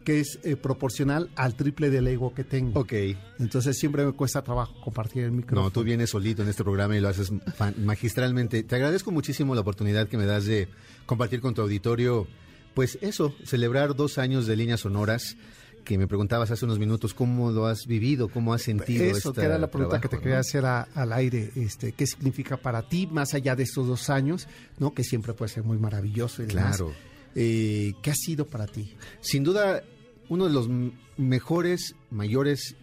que 0.03 0.21
es 0.21 0.39
eh, 0.43 0.55
proporcional 0.55 1.29
al 1.35 1.55
triple 1.55 1.89
del 1.89 2.07
ego 2.07 2.33
que 2.33 2.43
tengo. 2.43 2.79
Ok. 2.79 2.93
Entonces 3.39 3.77
siempre 3.77 4.05
me 4.05 4.13
cuesta 4.13 4.41
trabajo 4.41 4.73
compartir 4.81 5.23
el 5.23 5.31
micrófono. 5.31 5.63
No, 5.63 5.71
tú 5.71 5.83
vienes 5.83 6.09
solito 6.09 6.41
en 6.41 6.49
este 6.49 6.63
programa 6.63 6.95
y 6.95 6.99
lo 6.99 7.09
haces 7.09 7.31
magistralmente. 7.77 8.63
Te 8.63 8.75
agradezco 8.75 9.11
muchísimo 9.11 9.55
la 9.55 9.61
oportunidad 9.61 10.07
que 10.07 10.17
me 10.17 10.25
das 10.25 10.45
de 10.45 10.67
compartir 11.05 11.41
con 11.41 11.53
tu 11.53 11.61
auditorio, 11.61 12.27
pues 12.73 12.97
eso, 13.01 13.35
celebrar 13.43 13.95
dos 13.95 14.17
años 14.17 14.47
de 14.47 14.55
líneas 14.55 14.79
sonoras 14.79 15.37
que 15.83 15.97
me 15.97 16.07
preguntabas 16.07 16.51
hace 16.51 16.65
unos 16.65 16.77
minutos 16.77 17.13
cómo 17.13 17.51
lo 17.51 17.65
has 17.65 17.85
vivido, 17.87 18.29
cómo 18.29 18.53
has 18.53 18.61
sentido. 18.61 19.05
Eso, 19.05 19.33
que 19.33 19.41
era 19.41 19.57
la 19.57 19.71
pregunta 19.71 19.99
que 19.99 20.07
te 20.07 20.19
quería 20.19 20.39
hacer 20.39 20.65
al 20.65 21.13
aire, 21.13 21.51
este, 21.55 21.93
¿qué 21.93 22.05
significa 22.05 22.57
para 22.57 22.87
ti 22.87 23.07
más 23.07 23.33
allá 23.33 23.55
de 23.55 23.63
estos 23.63 23.87
dos 23.87 24.09
años, 24.09 24.47
no? 24.77 24.93
Que 24.93 25.03
siempre 25.03 25.33
puede 25.33 25.49
ser 25.49 25.63
muy 25.63 25.77
maravilloso 25.77 26.43
y 26.43 26.47
Claro. 26.47 26.93
Eh, 27.35 27.93
¿Qué 28.01 28.11
ha 28.11 28.15
sido 28.15 28.45
para 28.45 28.65
ti? 28.65 28.93
Sin 29.21 29.43
duda, 29.43 29.83
uno 30.29 30.45
de 30.47 30.53
los 30.53 30.69
mejores, 31.17 31.95
mayores 32.11 32.75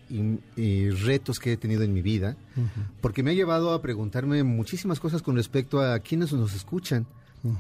retos 1.05 1.39
que 1.39 1.53
he 1.53 1.57
tenido 1.57 1.83
en 1.83 1.93
mi 1.93 2.03
vida, 2.03 2.37
porque 3.01 3.23
me 3.23 3.31
ha 3.31 3.35
llevado 3.35 3.73
a 3.73 3.81
preguntarme 3.81 4.43
muchísimas 4.43 5.01
cosas 5.01 5.23
con 5.23 5.37
respecto 5.37 5.81
a 5.81 5.99
quiénes 6.01 6.33
nos 6.33 6.55
escuchan 6.55 7.07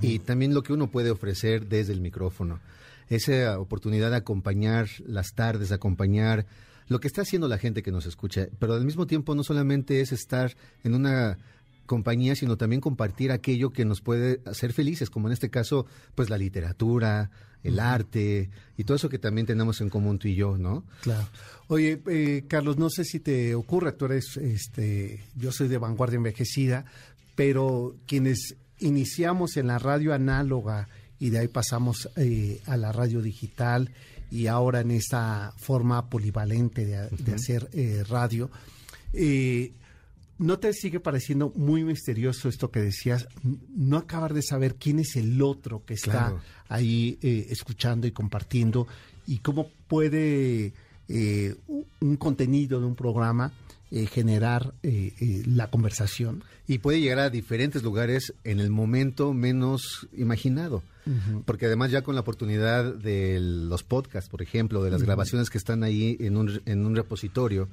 y 0.00 0.19
también 0.19 0.55
lo 0.55 0.62
que 0.62 0.73
uno 0.73 0.90
puede 0.90 1.11
ofrecer 1.11 1.69
desde 1.69 1.93
el 1.93 2.00
micrófono. 2.00 2.61
Esa 3.09 3.59
oportunidad 3.61 4.11
de 4.11 4.16
acompañar 4.16 4.88
las 5.07 5.33
tardes, 5.35 5.69
de 5.69 5.76
acompañar 5.76 6.47
lo 6.88 7.00
que 7.00 7.09
está 7.09 7.23
haciendo 7.23 7.49
la 7.49 7.59
gente 7.59 7.83
que 7.83 7.93
nos 7.93 8.07
escucha, 8.07 8.49
pero 8.59 8.75
al 8.75 8.85
mismo 8.85 9.07
tiempo 9.07 9.35
no 9.35 9.43
solamente 9.43 10.00
es 10.00 10.12
estar 10.12 10.57
en 10.85 10.95
una 10.95 11.38
compañía, 11.87 12.37
sino 12.37 12.57
también 12.57 12.81
compartir 12.81 13.33
aquello 13.33 13.71
que 13.71 13.85
nos 13.85 14.00
puede 14.00 14.40
hacer 14.45 14.73
felices, 14.73 15.11
como 15.11 15.28
en 15.28 15.33
este 15.33 15.50
caso, 15.50 15.87
pues 16.14 16.28
la 16.31 16.38
literatura, 16.38 17.31
el 17.62 17.81
arte 17.81 18.50
y 18.76 18.85
todo 18.85 18.97
eso 18.97 19.09
que 19.09 19.19
también 19.19 19.47
tenemos 19.47 19.81
en 19.81 19.88
común 19.88 20.19
tú 20.19 20.28
y 20.28 20.35
yo, 20.35 20.59
¿no? 20.59 20.85
Claro. 21.02 21.26
Oye, 21.69 22.00
eh, 22.07 22.45
Carlos, 22.47 22.78
no 22.78 22.90
sé 22.90 23.05
si 23.05 23.21
te 23.21 23.55
ocurre, 23.55 23.93
tú 23.93 24.05
eres, 24.05 24.37
este, 24.37 25.25
yo 25.37 25.50
soy 25.50 25.69
de 25.69 25.78
vanguardia 25.78 26.16
envejecida, 26.16 26.85
pero 27.35 27.97
quienes 28.07 28.57
iniciamos 28.78 29.57
en 29.57 29.69
la 29.69 29.78
radio 29.78 30.12
análoga 30.14 30.88
y 31.19 31.31
de 31.31 31.38
ahí 31.38 31.49
pasamos 31.49 32.09
eh, 32.16 32.61
a 32.66 32.76
la 32.76 32.93
radio 32.93 33.23
digital 33.23 33.90
y 34.31 34.49
ahora 34.49 34.81
en 34.81 34.90
esta 34.90 35.52
forma 35.57 36.09
polivalente 36.09 36.85
de, 36.85 37.33
hacer 37.33 37.69
eh, 37.73 38.05
radio, 38.09 38.50
eh, 39.12 39.73
¿No 40.38 40.59
te 40.59 40.73
sigue 40.73 41.00
pareciendo 41.00 41.50
muy 41.57 41.83
misterioso 41.83 42.49
esto 42.49 42.71
que 42.71 42.81
decías? 42.81 43.26
No 43.75 43.97
acabar 43.97 44.35
de 44.35 44.43
saber 44.43 44.75
quién 44.75 44.99
es 44.99 45.16
el 45.16 45.40
otro 45.40 45.85
que 45.85 45.95
está 45.95 46.35
ahí 46.69 47.19
eh, 47.23 47.47
escuchando 47.50 48.07
y 48.07 48.12
compartiendo 48.12 48.87
y 49.26 49.38
cómo 49.38 49.71
puede 49.88 50.75
eh, 51.09 51.55
un 52.00 52.16
contenido 52.16 52.81
de 52.81 52.87
un 52.87 52.97
programa 52.97 53.52
eh, 53.93 54.07
generar 54.07 54.75
eh, 54.83 55.45
la 55.47 55.71
conversación. 55.71 56.43
Y 56.66 56.78
puede 56.78 57.00
llegar 57.00 57.21
a 57.21 57.31
diferentes 57.31 57.85
lugares 57.85 58.35
en 58.43 58.59
el 58.59 58.71
momento 58.71 59.33
menos 59.33 60.09
imaginado. 60.16 60.83
Porque 61.45 61.66
además 61.66 61.93
ya 61.93 62.02
con 62.02 62.16
la 62.16 62.23
oportunidad 62.23 62.93
de 62.93 63.38
los 63.38 63.85
podcasts, 63.85 64.28
por 64.28 64.43
ejemplo, 64.43 64.83
de 64.83 64.90
las 64.90 65.05
grabaciones 65.05 65.50
que 65.50 65.59
están 65.59 65.85
ahí 65.85 66.16
en 66.19 66.37
un, 66.37 66.61
en 66.66 66.85
un 66.85 66.97
repositorio 66.97 67.69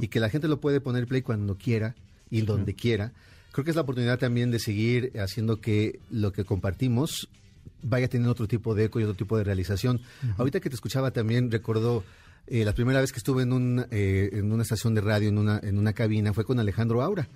y 0.00 0.06
que 0.06 0.20
la 0.20 0.30
gente 0.30 0.46
lo 0.46 0.60
puede 0.60 0.80
poner 0.80 1.08
play 1.08 1.20
cuando 1.20 1.56
quiera 1.58 1.96
y 2.30 2.42
donde 2.42 2.74
quiera, 2.74 3.12
creo 3.52 3.64
que 3.64 3.70
es 3.70 3.76
la 3.76 3.82
oportunidad 3.82 4.18
también 4.18 4.50
de 4.50 4.58
seguir 4.58 5.12
haciendo 5.18 5.60
que 5.60 6.00
lo 6.10 6.32
que 6.32 6.44
compartimos 6.44 7.28
vaya 7.82 8.08
teniendo 8.08 8.32
otro 8.32 8.48
tipo 8.48 8.74
de 8.74 8.84
eco 8.84 9.00
y 9.00 9.04
otro 9.04 9.14
tipo 9.14 9.38
de 9.38 9.44
realización. 9.44 10.00
Ahorita 10.38 10.60
que 10.60 10.68
te 10.68 10.74
escuchaba 10.74 11.10
también 11.10 11.50
recordó 11.50 12.04
eh, 12.46 12.64
la 12.64 12.72
primera 12.74 13.00
vez 13.00 13.12
que 13.12 13.18
estuve 13.18 13.42
en, 13.42 13.52
un, 13.52 13.86
eh, 13.90 14.30
en 14.32 14.52
una 14.52 14.62
estación 14.62 14.94
de 14.94 15.00
radio, 15.00 15.28
en 15.28 15.38
una, 15.38 15.60
en 15.62 15.78
una 15.78 15.92
cabina, 15.92 16.32
fue 16.32 16.44
con 16.44 16.60
Alejandro 16.60 17.02
Aura, 17.02 17.28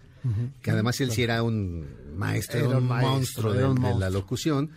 que 0.63 0.71
además 0.71 1.01
él 1.01 1.11
sí 1.11 1.23
era 1.23 1.43
un 1.43 1.87
maestro, 2.17 2.61
era 2.61 2.79
un, 2.79 2.87
monstruo, 2.87 3.53
de, 3.53 3.99
la 3.99 4.11
locución. 4.11 4.71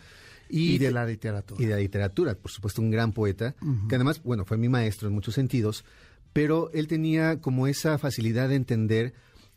Y, 0.50 0.78
de 0.78 0.92
la 0.92 1.06
literatura. 1.06 1.62
Y 1.62 1.66
de 1.66 1.74
la 1.74 1.80
literatura, 1.80 2.36
por 2.36 2.52
supuesto, 2.52 2.82
un 2.82 2.90
gran 2.90 3.12
poeta, 3.12 3.56
que 3.90 3.96
además, 3.96 4.22
bueno, 4.24 4.46
fue 4.46 4.58
mi 4.58 4.70
maestro 4.70 5.08
en 5.08 5.14
muchos 5.14 5.36
sentidos, 5.36 5.84
pero 6.32 6.72
él 6.74 6.88
tenía 6.88 7.40
como 7.40 7.68
esa 7.68 7.98
facilidad 7.98 8.50
de 8.50 8.56
entender 8.56 9.14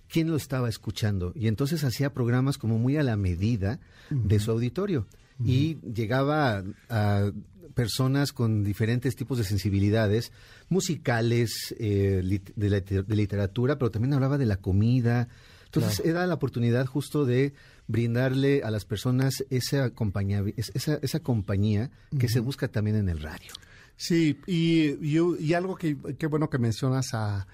quién 0.09 0.31
lo 0.31 0.37
estaba 0.37 0.69
escuchando. 0.69 1.33
Y 1.35 1.49
entonces 1.49 1.85
hacía 1.85 2.13
programas 2.13 2.59
como 2.59 2.79
muy 2.79 2.97
a 2.97 3.03
la 3.03 3.17
medida 3.17 3.81
de 4.11 4.39
su 4.39 4.51
auditorio. 4.51 5.07
Y 5.45 5.77
llegaba 5.83 6.65
a, 6.89 7.31
personas 7.75 8.33
con 8.33 8.65
diferentes 8.65 9.17
tipos 9.17 9.37
de 9.37 9.45
sensibilidades, 9.45 10.33
musicales, 10.71 11.75
eh, 11.79 12.41
de, 12.57 13.05
literatura, 13.07 13.77
pero 13.77 13.91
también 13.91 14.15
hablaba 14.15 14.39
de 14.39 14.47
la 14.47 14.57
comida. 14.57 15.29
Entonces 15.67 16.01
era 16.05 16.27
la 16.27 16.35
oportunidad 16.35 16.87
justo 16.87 17.27
de 17.27 17.53
brindarle 17.87 18.63
a 18.63 18.71
las 18.71 18.87
personas 18.87 19.45
esa, 19.51 19.91
compañía, 19.91 20.43
esa, 20.57 20.99
esa 21.03 21.21
compañía 21.21 21.91
que 22.19 22.29
se 22.29 22.41
busca 22.41 22.69
también 22.69 22.97
en 22.97 23.11
el 23.11 23.21
radio. 23.21 23.53
Sí, 23.99 24.41
y, 24.47 24.97
y, 25.03 25.55
algo 25.55 25.77
que, 25.77 25.97
qué 26.19 26.27
bueno 26.27 26.49
que 26.49 26.59
mencionas 26.59 27.13
a 27.13 27.47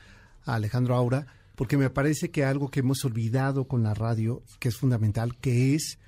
Alejandro 0.44 0.94
Aura, 0.94 1.26
porque 1.54 1.76
me 1.76 1.90
parece 1.90 2.30
que 2.30 2.44
algo 2.44 2.71
que 2.71 2.80
hemos 2.80 3.04
olvidado 3.04 3.66
con 3.66 3.82
la 3.82 3.94
radio, 3.94 4.42
que 4.59 4.68
es 4.68 4.76
fundamental, 4.76 5.37
que 5.38 5.75
es, 5.75 5.99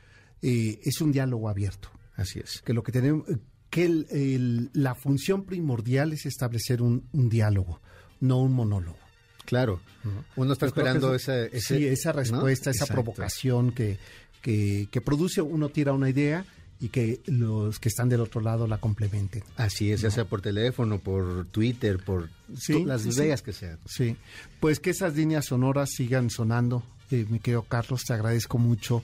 eh, 0.42 0.80
es 0.82 1.00
un 1.00 1.12
diálogo 1.12 1.48
abierto. 1.48 1.90
Así 2.16 2.38
es. 2.38 2.62
Que 2.62 2.72
lo 2.72 2.82
que 2.82 2.92
tenemos, 2.92 3.26
que 3.70 4.68
la 4.72 4.94
función 4.94 5.44
primordial 5.44 6.12
es 6.12 6.26
establecer 6.26 6.80
un, 6.80 7.08
diálogo, 7.12 7.80
no 8.20 8.40
un 8.40 8.52
monólogo. 8.52 8.98
Claro. 9.44 9.80
Uno 10.36 10.52
está 10.52 10.66
esperando 10.66 11.14
esa, 11.14 11.44
esa 11.44 12.12
respuesta, 12.12 12.70
esa 12.70 12.86
provocación 12.86 13.72
que, 13.72 13.98
que, 14.40 14.88
que 14.90 15.00
produce, 15.00 15.42
uno 15.42 15.68
tira 15.68 15.92
una 15.92 16.08
idea 16.08 16.46
y 16.80 16.88
que 16.88 17.20
los 17.26 17.78
que 17.78 17.88
están 17.88 18.08
del 18.08 18.20
otro 18.20 18.40
lado 18.40 18.66
la 18.66 18.78
complementen. 18.78 19.42
Así 19.56 19.92
es, 19.92 20.00
ya 20.00 20.10
sea 20.10 20.24
por 20.24 20.42
teléfono, 20.42 20.98
por 20.98 21.46
Twitter, 21.46 22.02
por 22.04 22.28
las 22.84 23.06
ideas 23.06 23.42
que 23.42 23.52
sean. 23.52 23.78
Sí, 23.86 24.16
pues 24.60 24.80
que 24.80 24.90
esas 24.90 25.14
líneas 25.14 25.46
sonoras 25.46 25.90
sigan 25.90 26.30
sonando. 26.30 26.82
Eh, 27.10 27.26
mi 27.28 27.38
querido 27.38 27.62
Carlos, 27.62 28.04
te 28.04 28.14
agradezco 28.14 28.58
mucho. 28.58 29.02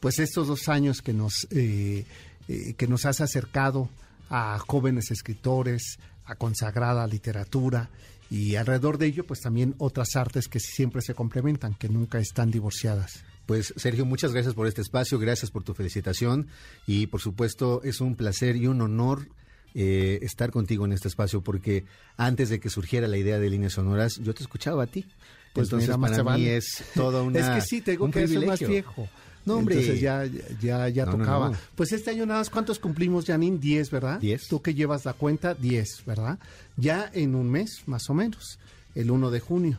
Pues 0.00 0.18
estos 0.18 0.48
dos 0.48 0.68
años 0.68 1.02
que 1.02 1.12
nos, 1.12 1.46
eh, 1.50 2.04
eh, 2.48 2.74
que 2.74 2.88
nos 2.88 3.04
has 3.04 3.20
acercado 3.20 3.88
a 4.28 4.58
jóvenes 4.58 5.10
escritores, 5.10 5.98
a 6.24 6.34
consagrada 6.34 7.06
literatura 7.06 7.90
y 8.30 8.56
alrededor 8.56 8.98
de 8.98 9.06
ello, 9.06 9.26
pues 9.26 9.40
también 9.40 9.74
otras 9.78 10.16
artes 10.16 10.48
que 10.48 10.58
siempre 10.58 11.02
se 11.02 11.14
complementan, 11.14 11.74
que 11.74 11.88
nunca 11.88 12.18
están 12.18 12.50
divorciadas. 12.50 13.24
Pues 13.46 13.74
Sergio, 13.76 14.04
muchas 14.04 14.32
gracias 14.32 14.54
por 14.54 14.66
este 14.66 14.82
espacio, 14.82 15.18
gracias 15.18 15.50
por 15.50 15.64
tu 15.64 15.74
felicitación 15.74 16.48
y 16.86 17.06
por 17.06 17.20
supuesto 17.20 17.82
es 17.82 18.00
un 18.00 18.14
placer 18.14 18.56
y 18.56 18.66
un 18.66 18.80
honor 18.80 19.28
eh, 19.74 20.18
estar 20.22 20.50
contigo 20.50 20.84
en 20.84 20.92
este 20.92 21.08
espacio 21.08 21.40
porque 21.40 21.84
antes 22.16 22.50
de 22.50 22.60
que 22.60 22.68
surgiera 22.68 23.08
la 23.08 23.16
idea 23.16 23.38
de 23.38 23.50
líneas 23.50 23.72
sonoras 23.72 24.16
yo 24.22 24.34
te 24.34 24.42
escuchaba 24.42 24.84
a 24.84 24.86
ti. 24.86 25.06
Pues 25.52 25.66
Entonces 25.66 25.96
para 25.96 26.36
mí 26.36 26.46
es 26.46 26.84
toda 26.94 27.22
una 27.22 27.38
Es 27.38 27.48
que 27.48 27.60
sí, 27.60 27.80
tengo 27.82 28.10
que 28.10 28.26
ser 28.28 28.46
más 28.46 28.60
viejo. 28.60 29.08
No, 29.44 29.56
hombre. 29.56 29.74
Entonces 29.74 30.00
ya, 30.00 30.24
ya, 30.60 30.88
ya 30.88 31.04
tocaba. 31.04 31.52
pues 31.74 31.92
este 31.92 32.10
año 32.10 32.26
nada 32.26 32.40
más, 32.40 32.50
¿cuántos 32.50 32.78
cumplimos, 32.78 33.26
Janine? 33.26 33.58
Diez, 33.58 33.90
¿verdad? 33.90 34.20
Diez. 34.20 34.46
Tú 34.48 34.62
que 34.62 34.74
llevas 34.74 35.04
la 35.04 35.14
cuenta, 35.14 35.54
diez, 35.54 36.02
¿verdad? 36.06 36.38
Ya 36.76 37.10
en 37.12 37.34
un 37.34 37.50
mes, 37.50 37.82
más 37.86 38.08
o 38.08 38.14
menos, 38.14 38.58
el 38.94 39.10
1 39.10 39.30
de 39.30 39.40
junio. 39.40 39.78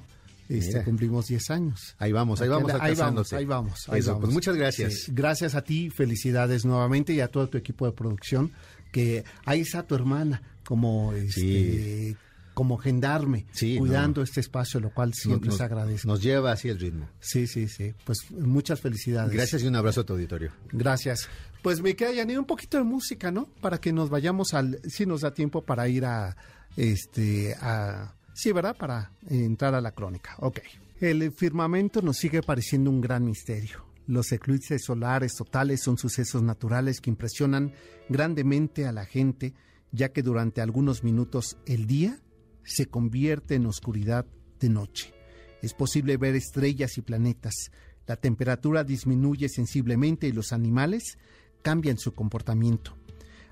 Este, 0.58 0.84
cumplimos 0.84 1.28
10 1.28 1.50
años. 1.52 1.96
Ahí 1.98 2.12
vamos, 2.12 2.42
ahí 2.42 2.50
vamos, 2.50 2.72
ahí 2.74 2.96
vamos, 2.96 3.34
ahí 3.34 3.46
vamos, 3.46 3.90
ahí 3.90 4.02
Pues 4.02 4.34
muchas 4.34 4.56
gracias. 4.56 5.06
gracias 5.10 5.56
a 5.56 5.64
ti, 5.64 5.90
felicidades 5.90 6.66
nuevamente 6.66 7.14
y 7.14 7.20
a 7.20 7.28
todo 7.28 7.50
tu 7.50 7.58
equipo 7.58 7.86
de 7.86 7.94
producción, 7.94 8.52
que 8.92 9.24
ahí 9.46 9.62
está 9.62 9.84
tu 9.84 9.96
hermana 9.96 10.42
como 10.64 11.14
este, 11.14 12.16
como 12.54 12.78
gendarme, 12.78 13.46
cuidando 13.78 14.22
este 14.22 14.40
espacio, 14.40 14.80
lo 14.80 14.94
cual 14.94 15.14
siempre 15.14 15.52
se 15.52 15.64
agradece. 15.64 16.08
Nos 16.08 16.22
lleva 16.22 16.52
así 16.52 16.70
el 16.70 16.80
ritmo. 16.80 17.10
Sí, 17.20 17.48
sí, 17.48 17.68
sí. 17.68 17.94
Pues 18.06 18.30
muchas 18.32 18.80
felicidades. 18.80 19.32
Gracias 19.32 19.64
y 19.64 19.68
un 19.68 19.76
abrazo 19.76 20.02
a 20.02 20.06
tu 20.06 20.14
auditorio. 20.14 20.52
Gracias. 20.72 21.28
Pues 21.62 21.82
me 21.82 21.96
queda 21.96 22.12
ya 22.12 22.40
un 22.40 22.46
poquito 22.46 22.78
de 22.78 22.84
música, 22.84 23.32
¿no? 23.32 23.48
Para 23.62 23.80
que 23.80 23.94
nos 23.94 24.10
vayamos 24.10 24.54
al, 24.54 24.80
si 24.88 25.06
nos 25.06 25.22
da 25.22 25.34
tiempo 25.34 25.64
para 25.64 25.88
ir 25.88 26.06
a, 26.06 26.36
este, 26.76 27.56
a 27.60 28.14
Sí, 28.34 28.52
¿verdad? 28.52 28.76
Para 28.78 29.12
entrar 29.30 29.76
a 29.76 29.82
la 29.82 29.92
crónica. 29.92 30.36
Ok. 30.40 30.60
El 31.00 31.32
firmamento 31.32 32.02
nos 32.02 32.18
sigue 32.18 32.42
pareciendo 32.42 32.90
un 32.90 33.02
gran 33.02 33.26
misterio. 33.26 33.86
Los 34.08 34.32
eclipses 34.32 34.84
solares 34.84 35.34
totales 35.36 35.82
son 35.82 35.98
sucesos 35.98 36.42
naturales 36.44 37.00
que 37.00 37.10
impresionan 37.10 37.74
grandemente 38.10 38.86
a 38.86 38.92
la 38.92 39.06
gente, 39.06 39.54
ya 39.92 40.12
que 40.12 40.22
durante 40.22 40.62
algunos 40.62 41.04
minutos 41.04 41.58
el 41.66 41.88
día 41.88 42.20
se 42.64 42.88
convierte 42.88 43.56
en 43.56 43.66
oscuridad 43.66 44.26
de 44.60 44.70
noche. 44.70 45.14
Es 45.62 45.74
posible 45.74 46.18
ver 46.18 46.36
estrellas 46.36 46.98
y 46.98 47.02
planetas. 47.02 47.72
La 48.06 48.18
temperatura 48.18 48.84
disminuye 48.84 49.48
sensiblemente 49.48 50.28
y 50.28 50.34
los 50.34 50.52
animales 50.52 51.18
cambian 51.62 51.98
su 51.98 52.14
comportamiento. 52.14 52.98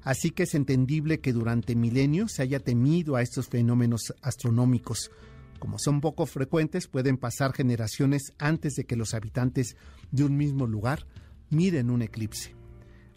Así 0.03 0.31
que 0.31 0.43
es 0.43 0.55
entendible 0.55 1.19
que 1.19 1.33
durante 1.33 1.75
milenios 1.75 2.33
se 2.33 2.41
haya 2.41 2.59
temido 2.59 3.15
a 3.15 3.21
estos 3.21 3.47
fenómenos 3.47 4.13
astronómicos. 4.21 5.11
Como 5.59 5.77
son 5.77 6.01
poco 6.01 6.25
frecuentes, 6.25 6.87
pueden 6.87 7.17
pasar 7.17 7.53
generaciones 7.53 8.33
antes 8.39 8.73
de 8.73 8.85
que 8.85 8.95
los 8.95 9.13
habitantes 9.13 9.75
de 10.11 10.23
un 10.23 10.35
mismo 10.35 10.65
lugar 10.65 11.05
miren 11.51 11.91
un 11.91 12.01
eclipse. 12.01 12.55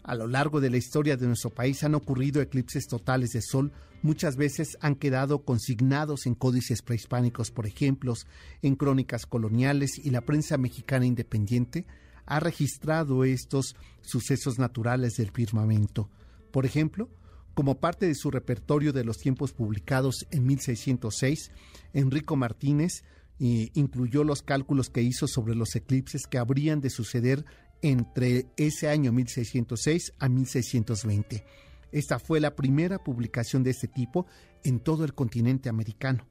A 0.03 0.13
lo 0.13 0.27
largo 0.27 0.61
de 0.61 0.69
la 0.69 0.77
historia 0.77 1.17
de 1.17 1.25
nuestro 1.25 1.49
país 1.49 1.83
han 1.83 1.95
ocurrido 1.95 2.39
eclipses 2.39 2.85
totales 2.85 3.31
de 3.31 3.41
sol, 3.41 3.71
muchas 4.03 4.35
veces 4.35 4.77
han 4.79 4.93
quedado 4.93 5.43
consignados 5.43 6.27
en 6.27 6.35
códices 6.35 6.83
prehispánicos, 6.83 7.49
por 7.49 7.65
ejemplo, 7.65 8.13
en 8.61 8.75
crónicas 8.75 9.25
coloniales 9.25 9.97
y 9.97 10.11
la 10.11 10.21
prensa 10.21 10.59
mexicana 10.59 11.07
independiente 11.07 11.87
ha 12.27 12.39
registrado 12.39 13.23
estos 13.23 13.75
sucesos 14.01 14.59
naturales 14.59 15.15
del 15.15 15.31
firmamento. 15.31 16.11
Por 16.55 16.65
ejemplo, 16.65 17.09
como 17.53 17.81
parte 17.81 18.07
de 18.07 18.15
su 18.15 18.31
repertorio 18.31 18.93
de 18.93 19.03
los 19.03 19.17
tiempos 19.17 19.51
publicados 19.51 20.25
en 20.31 20.45
1606, 20.45 21.51
Enrico 21.91 22.37
Martínez 22.37 23.03
eh, 23.41 23.71
incluyó 23.73 24.23
los 24.23 24.41
cálculos 24.41 24.89
que 24.89 25.01
hizo 25.01 25.27
sobre 25.27 25.53
los 25.53 25.75
eclipses 25.75 26.27
que 26.27 26.37
habrían 26.37 26.79
de 26.79 26.89
suceder 26.89 27.43
entre 27.81 28.45
ese 28.55 28.87
año 28.87 29.11
1606 29.11 30.13
a 30.17 30.29
1620. 30.29 31.43
Esta 31.91 32.19
fue 32.19 32.39
la 32.39 32.55
primera 32.55 33.03
publicación 33.03 33.61
de 33.61 33.71
este 33.71 33.89
tipo 33.89 34.25
en 34.63 34.79
todo 34.79 35.03
el 35.03 35.13
continente 35.13 35.67
americano. 35.67 36.25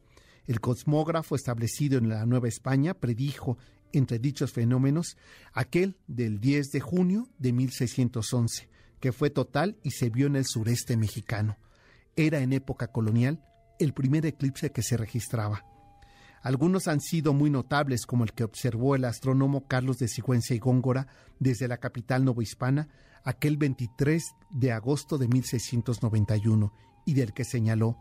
El 0.46 0.60
cosmógrafo 0.60 1.36
establecido 1.36 1.98
en 1.98 2.08
la 2.08 2.24
Nueva 2.24 2.48
España 2.48 2.94
predijo 2.94 3.58
entre 3.92 4.18
dichos 4.18 4.52
fenómenos 4.52 5.18
aquel 5.52 5.98
del 6.06 6.40
10 6.40 6.72
de 6.72 6.80
junio 6.80 7.28
de 7.36 7.52
1611, 7.52 8.70
que 9.00 9.12
fue 9.12 9.30
total 9.30 9.76
y 9.82 9.90
se 9.92 10.10
vio 10.10 10.26
en 10.26 10.36
el 10.36 10.44
sureste 10.44 10.96
mexicano. 10.96 11.58
Era 12.16 12.40
en 12.40 12.52
época 12.52 12.88
colonial 12.88 13.44
el 13.78 13.92
primer 13.92 14.24
eclipse 14.26 14.70
que 14.70 14.82
se 14.82 14.96
registraba. 14.96 15.64
Algunos 16.42 16.88
han 16.88 17.00
sido 17.00 17.32
muy 17.32 17.50
notables, 17.50 18.06
como 18.06 18.24
el 18.24 18.32
que 18.32 18.44
observó 18.44 18.94
el 18.94 19.04
astrónomo 19.04 19.66
Carlos 19.66 19.98
de 19.98 20.08
Sigüenza 20.08 20.54
y 20.54 20.58
Góngora 20.58 21.06
desde 21.38 21.68
la 21.68 21.78
capital 21.78 22.24
novohispana 22.24 22.88
aquel 23.24 23.56
23 23.56 24.22
de 24.50 24.72
agosto 24.72 25.16
de 25.16 25.28
1691 25.28 26.72
y 27.06 27.14
del 27.14 27.32
que 27.32 27.44
señaló 27.44 27.98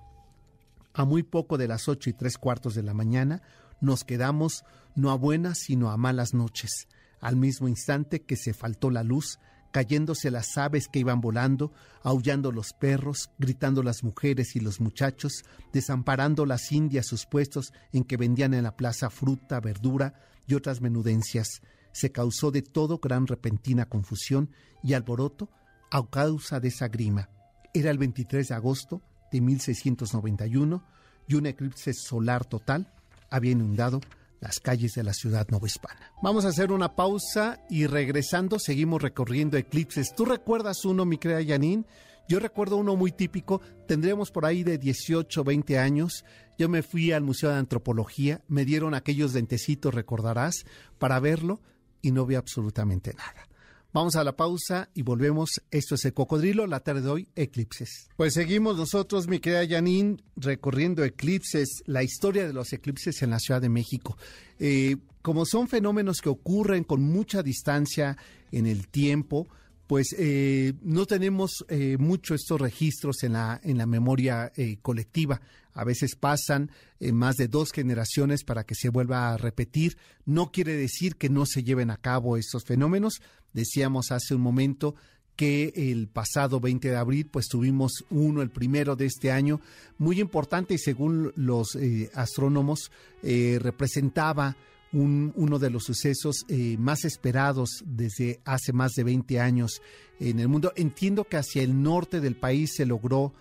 a 0.94 1.06
muy 1.06 1.24
poco 1.24 1.58
de 1.58 1.68
las 1.68 1.88
ocho 1.88 2.10
y 2.10 2.14
tres 2.14 2.38
cuartos 2.38 2.76
de 2.76 2.84
la 2.84 2.94
mañana 2.94 3.42
nos 3.82 4.04
quedamos 4.04 4.64
no 4.96 5.10
a 5.10 5.16
buenas 5.16 5.58
sino 5.58 5.90
a 5.90 5.98
malas 5.98 6.34
noches. 6.34 6.88
Al 7.20 7.36
mismo 7.36 7.68
instante 7.68 8.22
que 8.22 8.36
se 8.36 8.54
faltó 8.54 8.92
la 8.92 9.04
luz, 9.04 9.40
cayéndose 9.74 10.30
las 10.30 10.56
aves 10.58 10.88
que 10.88 11.00
iban 11.00 11.20
volando, 11.20 11.74
aullando 12.04 12.52
los 12.52 12.74
perros, 12.74 13.32
gritando 13.40 13.82
las 13.82 14.04
mujeres 14.04 14.56
y 14.56 14.60
los 14.60 14.80
muchachos, 14.80 15.44
desamparando 15.74 16.46
las 16.46 16.72
indias 16.72 17.08
sus 17.08 17.26
puestos 17.26 17.74
en 17.92 18.04
que 18.04 18.16
vendían 18.16 18.54
en 18.54 18.64
la 18.64 18.78
plaza 18.78 19.10
fruta, 19.10 19.60
verdura 19.60 20.14
y 20.46 20.54
otras 20.54 20.80
menudencias. 20.80 21.64
Se 21.92 22.12
causó 22.12 22.52
de 22.52 22.62
todo 22.62 23.00
gran 23.00 23.26
repentina 23.26 23.90
confusión 23.90 24.52
y 24.84 24.94
alboroto 24.94 25.50
a 25.90 26.08
causa 26.08 26.60
de 26.60 26.68
esa 26.68 26.88
grima. 26.88 27.30
Era 27.74 27.90
el 27.90 27.98
23 27.98 28.48
de 28.48 28.54
agosto 28.54 29.02
de 29.32 29.42
1691 29.42 30.84
y 31.28 31.34
un 31.34 31.48
eclipse 31.48 31.94
solar 31.94 32.46
total 32.46 32.94
había 33.32 33.54
inundado 33.54 34.02
las 34.44 34.60
calles 34.60 34.94
de 34.94 35.04
la 35.04 35.14
ciudad 35.14 35.48
novohispana. 35.50 36.12
Vamos 36.22 36.44
a 36.44 36.50
hacer 36.50 36.74
una 36.74 36.96
pausa 36.96 37.62
y 37.70 37.88
regresando 37.88 38.60
seguimos 38.60 39.02
recorriendo 39.02 39.58
eclipses. 39.58 40.14
¿Tú 40.14 40.26
recuerdas 40.26 40.84
uno, 40.84 41.06
mi 41.06 41.18
crea 41.18 41.42
Yanin? 41.42 41.88
Yo 42.28 42.40
recuerdo 42.40 42.76
uno 42.78 42.98
muy 42.98 43.14
típico, 43.14 43.62
tendríamos 43.88 44.32
por 44.32 44.46
ahí 44.46 44.64
de 44.64 44.78
18, 44.78 45.44
20 45.44 45.80
años. 45.80 46.26
Yo 46.58 46.68
me 46.68 46.84
fui 46.84 47.14
al 47.14 47.24
Museo 47.24 47.52
de 47.52 47.58
Antropología, 47.58 48.42
me 48.48 48.66
dieron 48.66 48.94
aquellos 48.94 49.32
dentecitos, 49.32 49.94
recordarás, 49.94 50.66
para 51.00 51.20
verlo 51.22 51.62
y 52.02 52.12
no 52.12 52.26
vi 52.26 52.36
absolutamente 52.36 53.14
nada. 53.14 53.48
Vamos 53.94 54.16
a 54.16 54.24
la 54.24 54.36
pausa 54.36 54.90
y 54.96 55.04
volvemos. 55.04 55.62
Esto 55.70 55.94
es 55.94 56.06
el 56.06 56.16
cocodrilo, 56.16 56.66
la 56.66 56.80
tarde 56.80 57.02
de 57.02 57.10
hoy, 57.10 57.28
eclipses. 57.36 58.10
Pues 58.18 58.34
seguimos 58.34 58.76
nosotros, 58.76 59.28
mi 59.28 59.40
querida 59.40 59.68
Janine, 59.68 60.18
recorriendo 60.36 61.04
eclipses, 61.04 61.84
la 61.86 62.02
historia 62.02 62.48
de 62.48 62.54
los 62.54 62.74
eclipses 62.74 63.22
en 63.22 63.30
la 63.30 63.38
Ciudad 63.38 63.62
de 63.62 63.70
México. 63.70 64.18
Eh, 64.58 64.98
como 65.22 65.46
son 65.46 65.68
fenómenos 65.68 66.22
que 66.22 66.30
ocurren 66.30 66.84
con 66.84 67.04
mucha 67.04 67.44
distancia 67.44 68.18
en 68.52 68.66
el 68.66 68.88
tiempo, 68.88 69.48
pues 69.86 70.16
eh, 70.18 70.74
no 70.82 71.06
tenemos 71.06 71.64
eh, 71.70 71.98
mucho 72.00 72.34
estos 72.34 72.60
registros 72.60 73.22
en 73.22 73.34
la, 73.34 73.62
en 73.64 73.78
la 73.78 73.86
memoria 73.86 74.52
colectiva. 74.82 75.40
A 75.74 75.84
veces 75.84 76.16
pasan 76.16 76.72
más 77.12 77.36
de 77.36 77.48
dos 77.48 77.72
generaciones 77.72 78.44
para 78.44 78.64
que 78.64 78.76
se 78.76 78.90
vuelva 78.90 79.34
a 79.34 79.38
repetir. 79.38 79.98
No 80.26 80.52
quiere 80.52 80.76
decir 80.76 81.16
que 81.16 81.30
no 81.30 81.46
se 81.46 81.64
lleven 81.64 81.90
a 81.90 81.98
cabo 81.98 82.38
estos 82.38 82.64
fenómenos, 82.64 83.22
Decíamos 83.54 84.12
hace 84.12 84.36
un 84.36 84.42
momento 84.42 84.96
que 85.36 85.74
el 85.76 86.08
pasado 86.08 86.60
20 86.60 86.90
de 86.90 86.96
abril 86.96 87.28
pues 87.28 87.48
tuvimos 87.48 88.06
uno, 88.10 88.42
el 88.42 88.50
primero 88.50 88.96
de 88.96 89.06
este 89.06 89.32
año, 89.32 89.62
muy 89.98 90.20
importante 90.20 90.74
y 90.74 90.78
según 90.78 91.32
los 91.36 91.76
eh, 91.76 92.12
astrónomos 92.14 92.92
eh, 93.22 93.58
representaba 93.62 94.58
un, 94.92 95.34
uno 95.36 95.58
de 95.58 95.72
los 95.72 95.86
sucesos 95.86 96.46
eh, 96.50 96.78
más 96.78 97.04
esperados 97.04 97.84
desde 97.86 98.42
hace 98.46 98.74
más 98.74 98.92
de 98.94 99.04
20 99.04 99.40
años 99.40 99.82
en 100.20 100.40
el 100.40 100.48
mundo. 100.48 100.72
Entiendo 100.76 101.24
que 101.24 101.38
hacia 101.38 101.64
el 101.64 101.82
norte 101.82 102.20
del 102.20 102.36
país 102.36 102.74
se 102.76 102.86
logró 102.86 103.34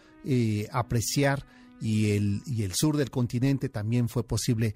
apreciar 0.70 1.44
y 1.82 2.12
el, 2.12 2.42
y 2.46 2.62
el 2.62 2.72
sur 2.74 2.96
del 2.96 3.10
continente 3.10 3.68
también 3.68 4.08
fue 4.08 4.22
posible 4.22 4.74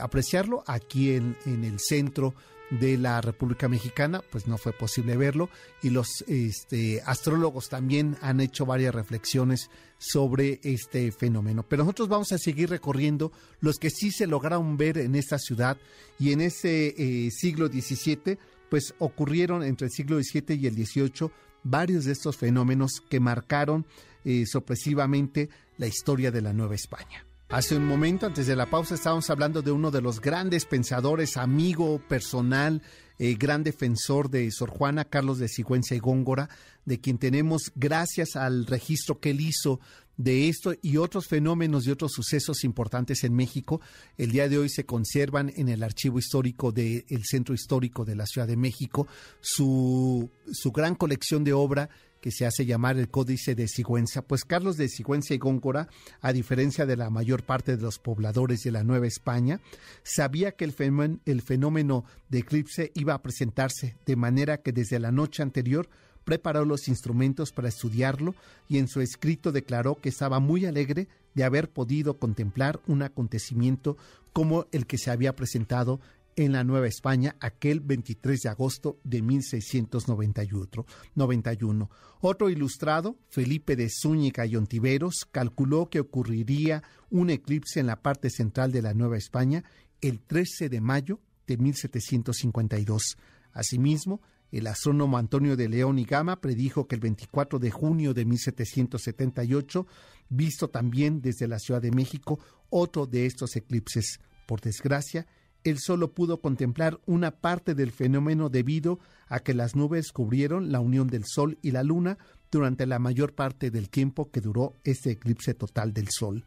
apreciarlo. 0.00 0.62
Aquí 0.66 1.12
en, 1.12 1.36
en 1.46 1.64
el 1.64 1.80
centro 1.80 2.32
de 2.70 2.96
la 2.96 3.20
República 3.20 3.68
Mexicana, 3.68 4.22
pues 4.30 4.46
no 4.46 4.58
fue 4.58 4.72
posible 4.72 5.16
verlo 5.16 5.48
y 5.82 5.90
los 5.90 6.24
este, 6.26 7.02
astrólogos 7.04 7.68
también 7.68 8.16
han 8.20 8.40
hecho 8.40 8.66
varias 8.66 8.94
reflexiones 8.94 9.70
sobre 9.98 10.60
este 10.62 11.12
fenómeno. 11.12 11.64
Pero 11.68 11.84
nosotros 11.84 12.08
vamos 12.08 12.32
a 12.32 12.38
seguir 12.38 12.70
recorriendo 12.70 13.32
los 13.60 13.78
que 13.78 13.90
sí 13.90 14.10
se 14.10 14.26
lograron 14.26 14.76
ver 14.76 14.98
en 14.98 15.14
esta 15.14 15.38
ciudad 15.38 15.76
y 16.18 16.32
en 16.32 16.40
ese 16.40 16.94
eh, 16.96 17.30
siglo 17.30 17.68
XVII, 17.68 18.38
pues 18.70 18.94
ocurrieron 18.98 19.62
entre 19.62 19.86
el 19.86 19.92
siglo 19.92 20.20
XVII 20.20 20.56
y 20.56 20.66
el 20.66 20.74
XVIII 20.74 21.30
varios 21.62 22.04
de 22.04 22.12
estos 22.12 22.36
fenómenos 22.36 23.02
que 23.08 23.20
marcaron 23.20 23.86
eh, 24.24 24.46
sorpresivamente 24.46 25.50
la 25.78 25.86
historia 25.86 26.30
de 26.30 26.42
la 26.42 26.52
Nueva 26.52 26.74
España. 26.74 27.24
Hace 27.48 27.76
un 27.76 27.86
momento, 27.86 28.26
antes 28.26 28.46
de 28.46 28.56
la 28.56 28.70
pausa, 28.70 28.94
estábamos 28.94 29.30
hablando 29.30 29.62
de 29.62 29.70
uno 29.70 29.90
de 29.90 30.00
los 30.00 30.20
grandes 30.20 30.64
pensadores, 30.64 31.36
amigo 31.36 32.00
personal, 32.08 32.82
eh, 33.18 33.34
gran 33.34 33.62
defensor 33.62 34.28
de 34.28 34.50
Sor 34.50 34.70
Juana, 34.70 35.04
Carlos 35.04 35.38
de 35.38 35.48
Sigüenza 35.48 35.94
y 35.94 36.00
Góngora, 36.00 36.48
de 36.84 37.00
quien 37.00 37.18
tenemos, 37.18 37.70
gracias 37.76 38.34
al 38.34 38.66
registro 38.66 39.20
que 39.20 39.30
él 39.30 39.40
hizo 39.40 39.78
de 40.16 40.48
esto 40.48 40.74
y 40.80 40.96
otros 40.96 41.26
fenómenos 41.26 41.86
y 41.86 41.90
otros 41.90 42.12
sucesos 42.12 42.64
importantes 42.64 43.24
en 43.24 43.34
México, 43.34 43.80
el 44.16 44.32
día 44.32 44.48
de 44.48 44.58
hoy 44.58 44.68
se 44.68 44.86
conservan 44.86 45.52
en 45.56 45.68
el 45.68 45.82
archivo 45.82 46.18
histórico 46.18 46.72
del 46.72 47.04
Centro 47.24 47.54
Histórico 47.54 48.04
de 48.04 48.14
la 48.14 48.26
Ciudad 48.26 48.46
de 48.46 48.56
México 48.56 49.06
su, 49.40 50.30
su 50.52 50.72
gran 50.72 50.94
colección 50.94 51.44
de 51.44 51.52
obra 51.52 51.88
que 52.24 52.30
se 52.30 52.46
hace 52.46 52.64
llamar 52.64 52.96
el 52.96 53.10
Códice 53.10 53.54
de 53.54 53.68
Sigüenza, 53.68 54.22
pues 54.22 54.46
Carlos 54.46 54.78
de 54.78 54.88
Sigüenza 54.88 55.34
y 55.34 55.36
Góngora, 55.36 55.90
a 56.22 56.32
diferencia 56.32 56.86
de 56.86 56.96
la 56.96 57.10
mayor 57.10 57.42
parte 57.42 57.76
de 57.76 57.82
los 57.82 57.98
pobladores 57.98 58.62
de 58.62 58.70
la 58.70 58.82
Nueva 58.82 59.06
España, 59.06 59.60
sabía 60.04 60.52
que 60.52 60.64
el 60.64 60.72
fenómeno, 60.72 61.18
el 61.26 61.42
fenómeno 61.42 62.06
de 62.30 62.38
eclipse 62.38 62.92
iba 62.94 63.12
a 63.12 63.20
presentarse, 63.20 63.98
de 64.06 64.16
manera 64.16 64.62
que 64.62 64.72
desde 64.72 64.98
la 65.00 65.12
noche 65.12 65.42
anterior 65.42 65.90
preparó 66.24 66.64
los 66.64 66.88
instrumentos 66.88 67.52
para 67.52 67.68
estudiarlo 67.68 68.34
y 68.70 68.78
en 68.78 68.88
su 68.88 69.02
escrito 69.02 69.52
declaró 69.52 70.00
que 70.00 70.08
estaba 70.08 70.40
muy 70.40 70.64
alegre 70.64 71.08
de 71.34 71.44
haber 71.44 71.68
podido 71.68 72.18
contemplar 72.18 72.80
un 72.86 73.02
acontecimiento 73.02 73.98
como 74.32 74.66
el 74.72 74.86
que 74.86 74.96
se 74.96 75.10
había 75.10 75.36
presentado 75.36 76.00
en 76.36 76.52
la 76.52 76.64
Nueva 76.64 76.86
España 76.86 77.36
aquel 77.40 77.80
23 77.80 78.40
de 78.40 78.48
agosto 78.48 78.98
de 79.04 79.22
1691. 79.22 81.90
Otro 82.20 82.50
ilustrado, 82.50 83.16
Felipe 83.28 83.76
de 83.76 83.88
Zúñiga 83.90 84.46
y 84.46 84.56
Ontiveros, 84.56 85.26
calculó 85.30 85.90
que 85.90 86.00
ocurriría 86.00 86.82
un 87.10 87.30
eclipse 87.30 87.80
en 87.80 87.86
la 87.86 88.02
parte 88.02 88.30
central 88.30 88.72
de 88.72 88.82
la 88.82 88.94
Nueva 88.94 89.16
España 89.16 89.64
el 90.00 90.20
13 90.20 90.68
de 90.68 90.80
mayo 90.80 91.20
de 91.46 91.56
1752. 91.56 93.16
Asimismo, 93.52 94.20
el 94.50 94.66
astrónomo 94.66 95.18
Antonio 95.18 95.56
de 95.56 95.68
León 95.68 95.98
y 95.98 96.04
Gama 96.04 96.40
predijo 96.40 96.86
que 96.86 96.94
el 96.94 97.00
24 97.00 97.58
de 97.58 97.70
junio 97.70 98.14
de 98.14 98.24
1778, 98.24 99.86
visto 100.28 100.70
también 100.70 101.20
desde 101.20 101.48
la 101.48 101.58
Ciudad 101.58 101.82
de 101.82 101.90
México, 101.90 102.38
otro 102.70 103.06
de 103.06 103.26
estos 103.26 103.56
eclipses. 103.56 104.20
Por 104.46 104.60
desgracia, 104.60 105.26
él 105.64 105.78
solo 105.78 106.12
pudo 106.12 106.40
contemplar 106.40 107.00
una 107.06 107.30
parte 107.32 107.74
del 107.74 107.90
fenómeno 107.90 108.50
debido 108.50 109.00
a 109.26 109.40
que 109.40 109.54
las 109.54 109.74
nubes 109.74 110.12
cubrieron 110.12 110.70
la 110.70 110.80
unión 110.80 111.08
del 111.08 111.24
Sol 111.24 111.58
y 111.62 111.70
la 111.70 111.82
Luna 111.82 112.18
durante 112.50 112.86
la 112.86 112.98
mayor 112.98 113.34
parte 113.34 113.70
del 113.70 113.88
tiempo 113.88 114.30
que 114.30 114.40
duró 114.40 114.74
este 114.84 115.10
eclipse 115.10 115.54
total 115.54 115.92
del 115.92 116.08
Sol. 116.08 116.44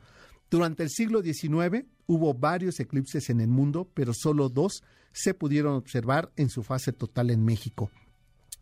Durante 0.49 0.83
el 0.83 0.89
siglo 0.89 1.21
XIX 1.21 1.85
hubo 2.05 2.33
varios 2.33 2.79
eclipses 2.79 3.29
en 3.29 3.41
el 3.41 3.49
mundo, 3.49 3.89
pero 3.93 4.13
solo 4.13 4.47
dos 4.49 4.83
se 5.11 5.33
pudieron 5.33 5.73
observar 5.73 6.31
en 6.37 6.49
su 6.49 6.63
fase 6.63 6.93
total 6.93 7.31
en 7.31 7.43
México. 7.43 7.89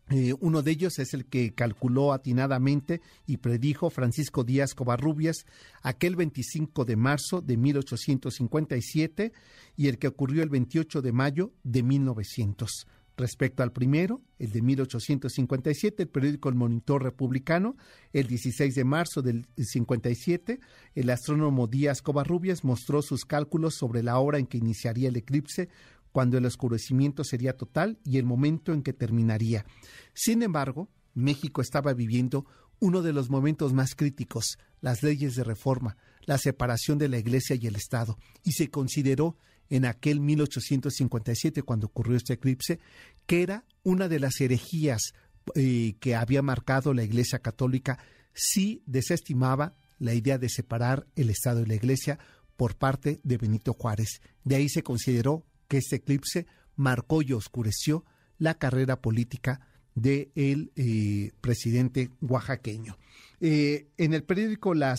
Eh, 0.08 0.34
uno 0.38 0.62
de 0.62 0.70
ellos 0.70 1.00
es 1.00 1.14
el 1.14 1.26
que 1.26 1.52
calculó 1.52 2.12
atinadamente 2.12 3.00
y 3.26 3.38
predijo 3.38 3.90
Francisco 3.90 4.44
Díaz 4.44 4.72
Covarrubias 4.74 5.46
aquel 5.82 6.14
25 6.14 6.84
de 6.84 6.94
marzo 6.94 7.40
de 7.40 7.56
1857 7.56 9.32
y 9.76 9.88
el 9.88 9.98
que 9.98 10.06
ocurrió 10.06 10.44
el 10.44 10.48
28 10.48 11.02
de 11.02 11.12
mayo 11.12 11.52
de 11.64 11.82
1900. 11.82 12.86
Respecto 13.18 13.62
al 13.62 13.72
primero, 13.72 14.20
el 14.38 14.52
de 14.52 14.60
1857, 14.60 16.02
el 16.02 16.08
periódico 16.10 16.50
El 16.50 16.54
Monitor 16.54 17.02
Republicano, 17.02 17.74
el 18.12 18.26
16 18.26 18.74
de 18.74 18.84
marzo 18.84 19.22
del 19.22 19.46
57, 19.56 20.60
el 20.94 21.10
astrónomo 21.10 21.66
Díaz 21.66 22.02
Covarrubias 22.02 22.62
mostró 22.62 23.00
sus 23.00 23.24
cálculos 23.24 23.74
sobre 23.74 24.02
la 24.02 24.18
hora 24.18 24.38
en 24.38 24.46
que 24.46 24.58
iniciaría 24.58 25.08
el 25.08 25.16
eclipse 25.16 25.70
cuando 26.16 26.38
el 26.38 26.46
oscurecimiento 26.46 27.24
sería 27.24 27.58
total 27.58 27.98
y 28.02 28.16
el 28.16 28.24
momento 28.24 28.72
en 28.72 28.82
que 28.82 28.94
terminaría. 28.94 29.66
Sin 30.14 30.42
embargo, 30.42 30.88
México 31.12 31.60
estaba 31.60 31.92
viviendo 31.92 32.46
uno 32.80 33.02
de 33.02 33.12
los 33.12 33.28
momentos 33.28 33.74
más 33.74 33.94
críticos, 33.94 34.56
las 34.80 35.02
leyes 35.02 35.36
de 35.36 35.44
reforma, 35.44 35.98
la 36.22 36.38
separación 36.38 36.96
de 36.96 37.10
la 37.10 37.18
Iglesia 37.18 37.54
y 37.60 37.66
el 37.66 37.76
Estado, 37.76 38.18
y 38.44 38.52
se 38.52 38.70
consideró 38.70 39.36
en 39.68 39.84
aquel 39.84 40.20
1857, 40.20 41.62
cuando 41.62 41.88
ocurrió 41.88 42.16
este 42.16 42.32
eclipse, 42.32 42.80
que 43.26 43.42
era 43.42 43.66
una 43.82 44.08
de 44.08 44.18
las 44.18 44.40
herejías 44.40 45.12
eh, 45.54 45.96
que 46.00 46.14
había 46.14 46.40
marcado 46.40 46.94
la 46.94 47.04
Iglesia 47.04 47.40
Católica 47.40 47.98
si 48.32 48.82
desestimaba 48.86 49.74
la 49.98 50.14
idea 50.14 50.38
de 50.38 50.48
separar 50.48 51.06
el 51.14 51.28
Estado 51.28 51.60
y 51.60 51.66
la 51.66 51.74
Iglesia 51.74 52.18
por 52.56 52.74
parte 52.74 53.20
de 53.22 53.36
Benito 53.36 53.74
Juárez. 53.74 54.22
De 54.44 54.56
ahí 54.56 54.70
se 54.70 54.82
consideró 54.82 55.44
que 55.68 55.78
este 55.78 55.96
eclipse 55.96 56.46
marcó 56.76 57.22
y 57.22 57.32
oscureció 57.32 58.04
la 58.38 58.54
carrera 58.54 59.00
política 59.00 59.60
del 59.94 60.70
de 60.74 61.26
eh, 61.26 61.32
presidente 61.40 62.10
oaxaqueño. 62.20 62.98
Eh, 63.40 63.88
en 63.98 64.14
el 64.14 64.22
periódico 64.24 64.74
la, 64.74 64.94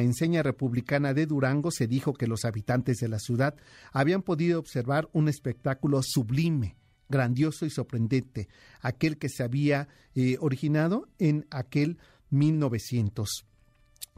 Enseña 0.00 0.42
Republicana 0.42 1.14
de 1.14 1.26
Durango 1.26 1.70
se 1.70 1.86
dijo 1.86 2.12
que 2.12 2.26
los 2.28 2.44
habitantes 2.44 2.98
de 2.98 3.08
la 3.08 3.18
ciudad 3.18 3.56
habían 3.92 4.22
podido 4.22 4.58
observar 4.58 5.08
un 5.12 5.28
espectáculo 5.28 6.00
sublime 6.02 6.76
grandioso 7.08 7.66
y 7.66 7.70
sorprendente, 7.70 8.48
aquel 8.80 9.18
que 9.18 9.28
se 9.28 9.42
había 9.42 9.88
eh, 10.14 10.36
originado 10.40 11.08
en 11.18 11.46
aquel 11.50 11.98
1900. 12.30 13.46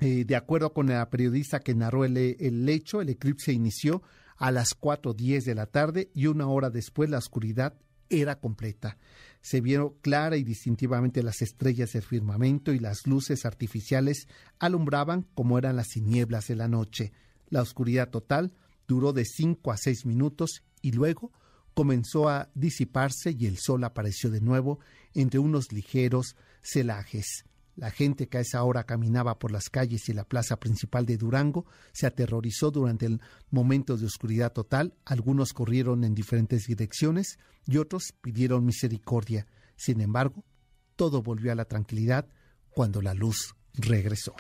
Eh, 0.01 0.25
de 0.25 0.37
acuerdo 0.37 0.73
con 0.73 0.87
la 0.87 1.09
periodista 1.11 1.61
que 1.61 1.75
narró 1.75 2.05
el 2.05 2.69
hecho, 2.69 3.01
el 3.01 3.09
eclipse 3.09 3.53
inició 3.53 4.03
a 4.37 4.51
las 4.51 4.79
4.10 4.79 5.45
de 5.45 5.55
la 5.55 5.67
tarde 5.67 6.11
y 6.15 6.27
una 6.27 6.49
hora 6.49 6.71
después 6.71 7.11
la 7.11 7.19
oscuridad 7.19 7.75
era 8.09 8.39
completa. 8.39 8.99
Se 9.41 9.61
vieron 9.61 9.95
clara 10.01 10.37
y 10.37 10.45
distintivamente 10.45 11.23
las 11.23 11.43
estrellas 11.43 11.93
del 11.93 12.03
firmamento 12.03 12.73
y 12.73 12.79
las 12.79 13.07
luces 13.07 13.45
artificiales 13.45 14.29
alumbraban 14.59 15.27
como 15.35 15.59
eran 15.59 15.77
las 15.77 15.89
tinieblas 15.89 16.49
de 16.49 16.57
la 16.57 16.69
noche. 16.69 17.13
La 17.49 17.63
oscuridad 17.63 18.11
total 18.11 18.53
duró 18.87 19.13
de 19.13 19.25
cinco 19.25 19.73
a 19.73 19.77
seis 19.77 20.07
minutos 20.07 20.63
y 20.83 20.93
luego 20.93 21.33
comenzó 21.75 22.29
a 22.29 22.51
disiparse 22.55 23.35
y 23.37 23.47
el 23.47 23.59
sol 23.59 23.85
apareció 23.85 24.31
de 24.31 24.41
nuevo 24.41 24.79
entre 25.13 25.41
unos 25.41 25.73
ligeros 25.73 26.37
celajes. 26.63 27.45
La 27.77 27.91
gente 27.91 28.29
que 28.29 28.39
a 28.39 28.41
esa 28.41 28.63
hora 28.63 28.85
caminaba 28.85 29.39
por 29.39 29.51
las 29.51 29.69
calles 29.69 30.09
y 30.09 30.13
la 30.13 30.25
plaza 30.25 30.57
principal 30.57 31.07
de 31.07 31.17
Durango 31.17 31.67
se 31.93 32.07
aterrorizó 32.07 32.71
durante 32.71 33.07
el 33.07 33.21
momento 33.51 33.97
de 33.97 34.07
oscuridad 34.07 34.53
total. 34.53 34.95
Algunos 35.05 35.53
corrieron 35.53 36.05
en 36.05 36.15
diferentes 36.15 36.67
direcciones 36.67 37.39
y 37.67 37.79
otros 37.79 38.13
pidieron 38.21 38.65
misericordia. 38.65 39.47
Sin 39.77 40.01
embargo, 40.01 40.45
todo 40.97 41.23
volvió 41.23 41.51
a 41.51 41.57
la 41.57 41.65
tranquilidad 41.65 42.29
cuando 42.71 43.03
la 43.03 43.15
luz 43.15 43.55
regresó. 43.75 44.35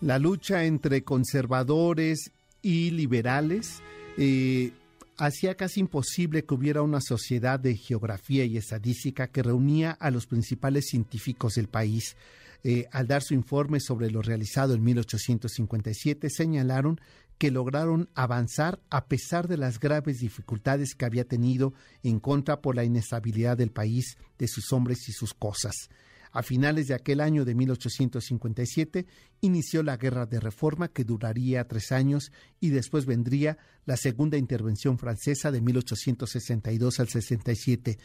La 0.00 0.18
lucha 0.18 0.64
entre 0.64 1.04
conservadores 1.04 2.32
y 2.62 2.90
liberales 2.90 3.82
eh, 4.16 4.72
hacía 5.18 5.54
casi 5.54 5.80
imposible 5.80 6.44
que 6.44 6.54
hubiera 6.54 6.82
una 6.82 7.00
sociedad 7.00 7.60
de 7.60 7.76
geografía 7.76 8.44
y 8.44 8.56
estadística 8.56 9.28
que 9.28 9.42
reunía 9.42 9.92
a 9.92 10.10
los 10.10 10.26
principales 10.26 10.86
científicos 10.86 11.54
del 11.54 11.68
país. 11.68 12.16
Eh, 12.62 12.86
al 12.92 13.06
dar 13.06 13.22
su 13.22 13.34
informe 13.34 13.80
sobre 13.80 14.10
lo 14.10 14.22
realizado 14.22 14.74
en 14.74 14.82
1857, 14.82 16.28
señalaron 16.30 17.00
que 17.38 17.50
lograron 17.50 18.10
avanzar 18.14 18.80
a 18.90 19.06
pesar 19.06 19.48
de 19.48 19.56
las 19.56 19.80
graves 19.80 20.18
dificultades 20.18 20.94
que 20.94 21.06
había 21.06 21.24
tenido 21.24 21.72
en 22.02 22.20
contra 22.20 22.60
por 22.60 22.76
la 22.76 22.84
inestabilidad 22.84 23.56
del 23.56 23.70
país, 23.70 24.18
de 24.38 24.46
sus 24.46 24.72
hombres 24.74 25.08
y 25.08 25.12
sus 25.12 25.32
cosas. 25.32 25.88
A 26.32 26.42
finales 26.42 26.86
de 26.86 26.94
aquel 26.94 27.20
año 27.20 27.44
de 27.44 27.54
1857 27.54 29.06
inició 29.40 29.82
la 29.82 29.96
Guerra 29.96 30.26
de 30.26 30.38
Reforma 30.38 30.88
que 30.88 31.02
duraría 31.02 31.66
tres 31.66 31.90
años 31.90 32.30
y 32.60 32.68
después 32.68 33.04
vendría 33.04 33.58
la 33.84 33.96
Segunda 33.96 34.36
Intervención 34.36 34.98
Francesa 34.98 35.50
de 35.50 35.60
1862 35.60 37.00
al 37.00 37.08
67, 37.08 37.98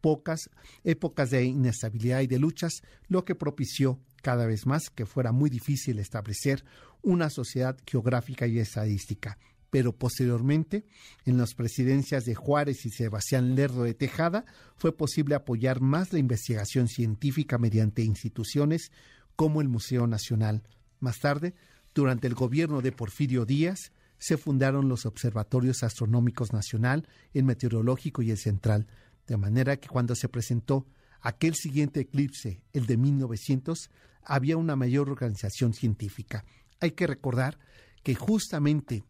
pocas 0.00 0.50
épocas 0.84 1.30
de 1.30 1.44
inestabilidad 1.44 2.20
y 2.20 2.26
de 2.26 2.38
luchas, 2.38 2.82
lo 3.08 3.24
que 3.24 3.34
propició 3.34 4.00
cada 4.22 4.46
vez 4.46 4.66
más 4.66 4.90
que 4.90 5.06
fuera 5.06 5.32
muy 5.32 5.50
difícil 5.50 5.98
establecer 5.98 6.64
una 7.02 7.30
sociedad 7.30 7.76
geográfica 7.86 8.46
y 8.46 8.58
estadística. 8.58 9.38
Pero 9.70 9.92
posteriormente, 9.92 10.84
en 11.24 11.38
las 11.38 11.54
presidencias 11.54 12.24
de 12.24 12.34
Juárez 12.34 12.84
y 12.86 12.90
Sebastián 12.90 13.54
Lerdo 13.54 13.84
de 13.84 13.94
Tejada, 13.94 14.44
fue 14.76 14.96
posible 14.96 15.36
apoyar 15.36 15.80
más 15.80 16.12
la 16.12 16.18
investigación 16.18 16.88
científica 16.88 17.56
mediante 17.56 18.02
instituciones 18.02 18.90
como 19.36 19.60
el 19.60 19.68
Museo 19.68 20.06
Nacional. 20.08 20.64
Más 20.98 21.20
tarde, 21.20 21.54
durante 21.94 22.26
el 22.26 22.34
gobierno 22.34 22.82
de 22.82 22.92
Porfirio 22.92 23.46
Díaz, 23.46 23.92
se 24.18 24.36
fundaron 24.36 24.88
los 24.88 25.06
Observatorios 25.06 25.82
Astronómicos 25.82 26.52
Nacional, 26.52 27.08
el 27.32 27.44
Meteorológico 27.44 28.22
y 28.22 28.30
el 28.30 28.38
Central, 28.38 28.86
de 29.30 29.36
manera 29.36 29.76
que 29.76 29.88
cuando 29.88 30.16
se 30.16 30.28
presentó 30.28 30.88
aquel 31.20 31.54
siguiente 31.54 32.00
eclipse, 32.00 32.64
el 32.72 32.86
de 32.86 32.96
1900, 32.96 33.88
había 34.24 34.56
una 34.56 34.74
mayor 34.74 35.08
organización 35.08 35.72
científica. 35.72 36.44
Hay 36.80 36.90
que 36.90 37.06
recordar 37.06 37.56
que 38.02 38.16
justamente 38.16 39.04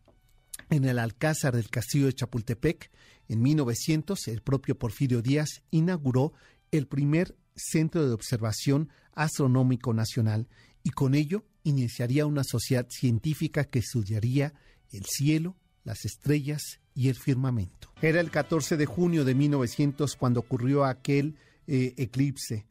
en 0.69 0.85
el 0.85 0.99
Alcázar 0.99 1.57
del 1.57 1.71
Castillo 1.71 2.05
de 2.05 2.13
Chapultepec, 2.13 2.91
en 3.29 3.41
1900, 3.41 4.29
el 4.29 4.43
propio 4.43 4.79
Porfirio 4.79 5.23
Díaz 5.23 5.63
inauguró 5.71 6.35
el 6.71 6.87
primer 6.87 7.35
centro 7.57 8.07
de 8.07 8.13
observación 8.13 8.91
astronómico 9.15 9.95
nacional 9.95 10.49
y 10.83 10.91
con 10.91 11.15
ello 11.15 11.47
iniciaría 11.65 12.27
una 12.27 12.45
sociedad 12.45 12.87
científica 12.91 13.65
que 13.65 13.79
estudiaría 13.79 14.53
el 14.93 15.07
cielo, 15.07 15.57
las 15.83 16.05
estrellas 16.05 16.61
y 17.01 17.09
el 17.09 17.15
firmamento. 17.15 17.91
Era 18.03 18.21
el 18.21 18.31
14 18.31 18.77
de 18.77 18.85
junio 18.85 19.25
de 19.25 19.35
1900 19.35 20.17
cuando 20.17 20.41
ocurrió 20.41 20.85
aquel 20.85 21.39
eh, 21.67 21.95
eclipse 21.97 22.67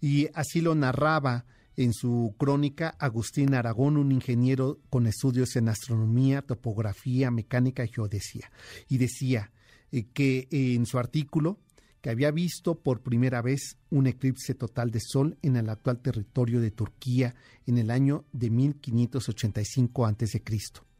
y 0.00 0.28
así 0.32 0.62
lo 0.62 0.74
narraba 0.74 1.44
en 1.76 1.92
su 1.92 2.34
crónica 2.38 2.96
Agustín 2.98 3.52
Aragón, 3.52 3.98
un 3.98 4.10
ingeniero 4.10 4.80
con 4.88 5.06
estudios 5.06 5.54
en 5.56 5.68
astronomía, 5.68 6.40
topografía, 6.40 7.30
mecánica 7.30 7.84
y 7.84 7.88
geodesía. 7.88 8.50
Y 8.88 8.96
decía 8.96 9.52
eh, 9.92 10.06
que 10.14 10.48
en 10.50 10.86
su 10.86 10.98
artículo 10.98 11.58
que 12.00 12.08
había 12.08 12.30
visto 12.30 12.80
por 12.80 13.02
primera 13.02 13.42
vez 13.42 13.76
un 13.90 14.06
eclipse 14.06 14.54
total 14.54 14.92
de 14.92 15.00
sol 15.00 15.36
en 15.42 15.56
el 15.56 15.68
actual 15.68 16.00
territorio 16.00 16.62
de 16.62 16.70
Turquía 16.70 17.34
en 17.66 17.76
el 17.76 17.90
año 17.90 18.24
de 18.32 18.48
1585 18.48 20.06
a.C. 20.06 20.42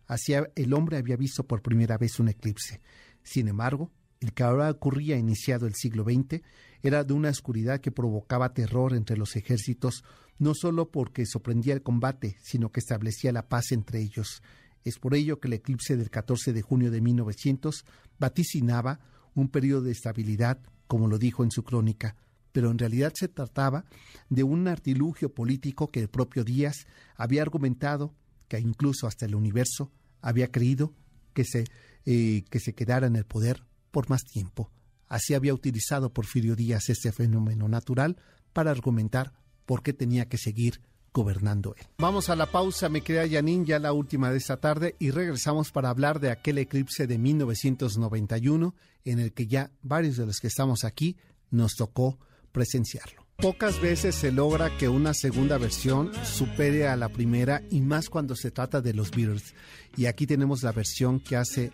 Así 0.06 0.34
el 0.34 0.74
hombre 0.74 0.98
había 0.98 1.16
visto 1.16 1.44
por 1.44 1.62
primera 1.62 1.98
vez 1.98 2.18
un 2.20 2.28
eclipse. 2.28 2.80
Sin 3.22 3.48
embargo, 3.48 3.90
el 4.20 4.32
que 4.32 4.42
ahora 4.42 4.70
ocurría 4.70 5.16
iniciado 5.16 5.66
el 5.66 5.74
siglo 5.74 6.04
XX 6.04 6.42
era 6.82 7.04
de 7.04 7.14
una 7.14 7.30
oscuridad 7.30 7.80
que 7.80 7.90
provocaba 7.90 8.54
terror 8.54 8.94
entre 8.94 9.16
los 9.16 9.36
ejércitos, 9.36 10.04
no 10.38 10.54
solo 10.54 10.90
porque 10.90 11.26
sorprendía 11.26 11.74
el 11.74 11.82
combate, 11.82 12.36
sino 12.42 12.70
que 12.70 12.80
establecía 12.80 13.32
la 13.32 13.48
paz 13.48 13.72
entre 13.72 14.00
ellos. 14.00 14.42
Es 14.84 14.98
por 14.98 15.14
ello 15.14 15.40
que 15.40 15.48
el 15.48 15.54
eclipse 15.54 15.96
del 15.96 16.10
14 16.10 16.52
de 16.52 16.62
junio 16.62 16.90
de 16.90 17.00
1900 17.00 17.84
vaticinaba 18.18 19.00
un 19.34 19.48
periodo 19.48 19.82
de 19.82 19.92
estabilidad, 19.92 20.58
como 20.86 21.08
lo 21.08 21.18
dijo 21.18 21.42
en 21.42 21.50
su 21.50 21.64
crónica, 21.64 22.16
pero 22.52 22.70
en 22.70 22.78
realidad 22.78 23.12
se 23.14 23.28
trataba 23.28 23.84
de 24.28 24.42
un 24.42 24.68
artilugio 24.68 25.34
político 25.34 25.88
que 25.88 26.00
el 26.00 26.08
propio 26.08 26.44
Díaz 26.44 26.86
había 27.16 27.42
argumentado 27.42 28.14
que 28.48 28.58
incluso 28.58 29.06
hasta 29.06 29.26
el 29.26 29.34
universo 29.34 29.90
había 30.20 30.50
creído 30.50 30.94
que 31.32 31.44
se, 31.44 31.64
eh, 32.06 32.44
que 32.50 32.60
se 32.60 32.74
quedara 32.74 33.06
en 33.06 33.16
el 33.16 33.24
poder 33.24 33.64
por 33.90 34.08
más 34.08 34.24
tiempo. 34.24 34.70
Así 35.08 35.34
había 35.34 35.54
utilizado 35.54 36.12
Porfirio 36.12 36.56
Díaz 36.56 36.88
este 36.88 37.12
fenómeno 37.12 37.68
natural 37.68 38.16
para 38.52 38.70
argumentar 38.70 39.32
por 39.66 39.82
qué 39.82 39.92
tenía 39.92 40.28
que 40.28 40.38
seguir 40.38 40.80
gobernando 41.12 41.74
él. 41.78 41.86
Vamos 41.98 42.28
a 42.28 42.36
la 42.36 42.50
pausa, 42.50 42.88
me 42.88 43.02
queda 43.02 43.24
Yanin, 43.24 43.64
ya 43.64 43.78
la 43.78 43.92
última 43.92 44.30
de 44.30 44.38
esta 44.38 44.56
tarde, 44.56 44.96
y 44.98 45.10
regresamos 45.10 45.70
para 45.70 45.90
hablar 45.90 46.18
de 46.18 46.30
aquel 46.30 46.58
eclipse 46.58 47.06
de 47.06 47.18
1991 47.18 48.74
en 49.04 49.20
el 49.20 49.32
que 49.32 49.46
ya 49.46 49.70
varios 49.82 50.16
de 50.16 50.26
los 50.26 50.40
que 50.40 50.48
estamos 50.48 50.84
aquí 50.84 51.16
nos 51.50 51.76
tocó 51.76 52.18
presenciarlo. 52.50 53.23
Pocas 53.36 53.80
veces 53.80 54.14
se 54.14 54.32
logra 54.32 54.76
que 54.78 54.88
una 54.88 55.12
segunda 55.12 55.58
versión 55.58 56.12
supere 56.24 56.88
a 56.88 56.96
la 56.96 57.08
primera 57.08 57.62
y 57.70 57.80
más 57.80 58.08
cuando 58.08 58.36
se 58.36 58.50
trata 58.50 58.80
de 58.80 58.94
los 58.94 59.10
Beatles. 59.10 59.54
Y 59.96 60.06
aquí 60.06 60.26
tenemos 60.26 60.62
la 60.62 60.72
versión 60.72 61.20
que 61.20 61.36
hace 61.36 61.72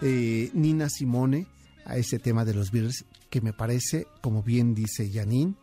eh, 0.00 0.50
Nina 0.54 0.88
Simone 0.88 1.46
a 1.84 1.96
ese 1.96 2.18
tema 2.18 2.44
de 2.44 2.54
los 2.54 2.70
Beatles, 2.70 3.04
que 3.30 3.40
me 3.40 3.52
parece, 3.52 4.06
como 4.20 4.42
bien 4.42 4.74
dice 4.74 5.10
Janine, 5.12 5.54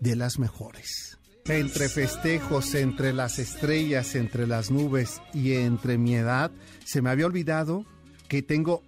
de 0.00 0.16
las 0.16 0.38
mejores. 0.38 1.18
Entre 1.46 1.88
festejos, 1.88 2.74
entre 2.74 3.12
las 3.12 3.38
estrellas, 3.38 4.16
entre 4.16 4.46
las 4.46 4.70
nubes 4.70 5.22
y 5.32 5.52
entre 5.52 5.96
mi 5.96 6.16
edad, 6.16 6.50
se 6.84 7.00
me 7.00 7.10
había 7.10 7.26
olvidado 7.26 7.86
que 8.28 8.42
tengo 8.42 8.82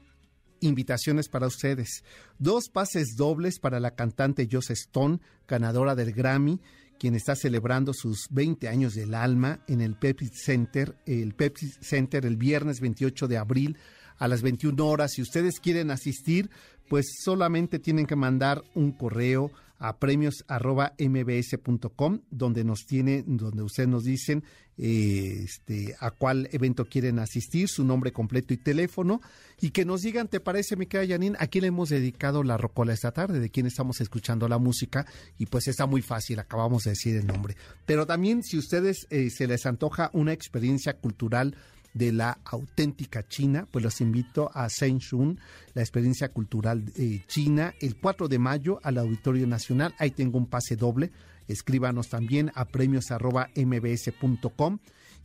invitaciones 0.61 1.29
para 1.29 1.47
ustedes. 1.47 2.03
Dos 2.39 2.69
pases 2.69 3.17
dobles 3.17 3.59
para 3.59 3.81
la 3.81 3.97
cantante 3.97 4.49
Joss 4.51 4.71
Stone, 4.71 5.19
ganadora 5.49 5.95
del 5.95 6.13
Grammy, 6.13 6.61
quien 6.99 7.15
está 7.15 7.35
celebrando 7.35 7.93
sus 7.93 8.29
20 8.31 8.69
años 8.69 8.95
del 8.95 9.15
alma 9.15 9.61
en 9.67 9.81
el 9.81 9.97
Pepsi 9.97 10.29
Center, 10.29 10.97
el 11.07 11.35
Pepsi 11.35 11.71
Center 11.81 12.27
el 12.27 12.37
viernes 12.37 12.81
28 12.81 13.27
de 13.27 13.39
abril 13.39 13.77
a 14.19 14.29
las 14.29 14.43
21 14.43 14.87
horas. 14.87 15.13
Si 15.13 15.23
ustedes 15.23 15.59
quieren 15.61 15.91
asistir, 15.91 16.51
pues 16.89 17.07
solamente 17.25 17.79
tienen 17.79 18.07
que 18.07 18.17
mandar 18.17 18.63
un 18.75 18.93
correo 18.93 19.51
a 19.79 19.99
premios@mbs.com 19.99 22.21
donde 22.31 22.65
nos 22.65 22.87
tiene 22.87 23.25
donde 23.27 23.63
ustedes 23.63 23.89
nos 23.89 24.05
dicen 24.05 24.45
eh, 24.81 25.45
este 25.45 25.97
a 25.99 26.13
cuál 26.13 26.49
evento 26.53 26.85
quieren 26.85 27.19
asistir, 27.19 27.69
su 27.69 27.85
nombre 27.85 28.13
completo 28.13 28.55
y 28.55 28.59
teléfono 28.59 29.21
y 29.61 29.71
que 29.71 29.85
nos 29.85 30.03
digan, 30.03 30.29
¿te 30.29 30.39
parece 30.39 30.77
mi 30.77 30.87
querida 30.87 31.15
Janine? 31.15 31.37
¿A 31.41 31.49
quién 31.49 31.63
le 31.63 31.69
hemos 31.69 31.89
dedicado 31.89 32.45
la 32.45 32.57
rocola 32.57 32.93
esta 32.93 33.11
tarde? 33.11 33.41
¿De 33.41 33.51
quién 33.51 33.67
estamos 33.67 34.01
escuchando 34.01 34.49
la 34.49 34.59
música? 34.59 35.05
Y 35.37 35.47
pues 35.47 35.67
está 35.67 35.87
muy 35.87 36.01
fácil, 36.01 36.39
acabamos 36.39 36.85
de 36.85 36.91
decir 36.91 37.17
el 37.17 37.27
nombre. 37.27 37.57
Pero 37.87 38.07
también 38.07 38.45
si 38.45 38.57
ustedes 38.57 39.09
eh, 39.11 39.31
se 39.31 39.49
les 39.49 39.67
antoja 39.67 40.11
una 40.13 40.33
experiencia 40.33 40.95
cultural 40.95 41.57
de 41.99 42.13
la 42.13 42.39
auténtica 42.45 43.27
China, 43.27 43.67
pues 43.71 43.85
los 43.85 44.01
invito 44.01 44.51
a 44.55 44.69
Shun, 44.69 45.39
la 45.75 45.83
experiencia 45.83 46.29
cultural 46.29 46.85
eh, 46.97 47.25
china, 47.27 47.75
el 47.81 47.97
4 47.97 48.29
de 48.29 48.39
mayo 48.39 48.79
al 48.83 48.97
Auditorio 48.99 49.47
Nacional. 49.47 49.95
Ahí 49.99 50.13
tengo 50.13 50.39
un 50.39 50.47
pase 50.47 50.77
doble. 50.77 51.11
Escríbanos 51.49 52.09
también 52.09 52.51
a 52.55 52.65
premios.mbs.com. 52.67 54.79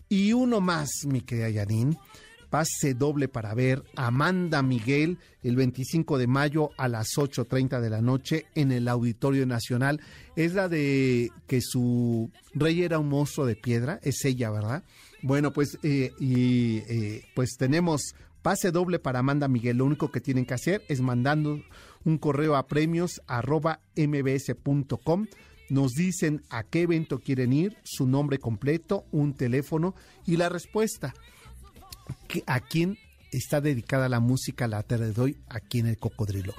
Y 0.09 0.33
uno 0.33 0.59
más, 0.59 0.89
mi 1.05 1.21
querida 1.21 1.49
Yanin 1.49 1.97
pase 2.53 2.93
doble 2.93 3.29
para 3.29 3.55
ver 3.55 3.83
Amanda 3.95 4.61
Miguel 4.61 5.17
el 5.41 5.55
25 5.55 6.19
de 6.19 6.27
mayo 6.27 6.69
a 6.77 6.87
las 6.87 7.07
8.30 7.17 7.81
de 7.81 7.89
la 7.89 7.99
noche 7.99 8.45
en 8.53 8.71
el 8.71 8.87
Auditorio 8.89 9.47
Nacional. 9.47 9.99
Es 10.35 10.53
la 10.53 10.69
de 10.69 11.31
que 11.47 11.61
su 11.61 12.29
rey 12.53 12.83
era 12.83 12.99
un 12.99 13.09
monstruo 13.09 13.47
de 13.47 13.55
piedra, 13.55 13.99
es 14.03 14.23
ella, 14.23 14.51
¿verdad? 14.51 14.83
Bueno, 15.23 15.53
pues, 15.53 15.79
eh, 15.83 16.11
y 16.19 16.79
eh, 16.79 17.25
pues 17.33 17.55
tenemos 17.57 18.13
pase 18.41 18.71
doble 18.71 18.99
para 18.99 19.19
Amanda 19.19 19.47
Miguel. 19.47 19.77
Lo 19.77 19.85
único 19.85 20.11
que 20.11 20.19
tienen 20.19 20.45
que 20.45 20.53
hacer 20.53 20.83
es 20.89 20.99
mandando 20.99 21.61
un 22.03 22.17
correo 22.17 22.57
a 22.57 22.67
premios 22.67 23.21
arroba 23.25 23.79
mbs.com. 23.95 25.27
Nos 25.69 25.93
dicen 25.93 26.43
a 26.49 26.63
qué 26.63 26.81
evento 26.81 27.19
quieren 27.19 27.53
ir, 27.53 27.77
su 27.83 28.05
nombre 28.05 28.37
completo, 28.37 29.05
un 29.11 29.33
teléfono 29.33 29.95
y 30.25 30.35
la 30.35 30.49
respuesta 30.49 31.13
a 32.45 32.59
quién 32.59 32.97
está 33.31 33.61
dedicada 33.61 34.09
la 34.09 34.19
música 34.19 34.67
la 34.67 34.83
tarde 34.83 35.13
de 35.13 35.21
hoy 35.21 35.37
aquí 35.47 35.79
en 35.79 35.87
el 35.87 35.97
Cocodrilo. 35.97 36.53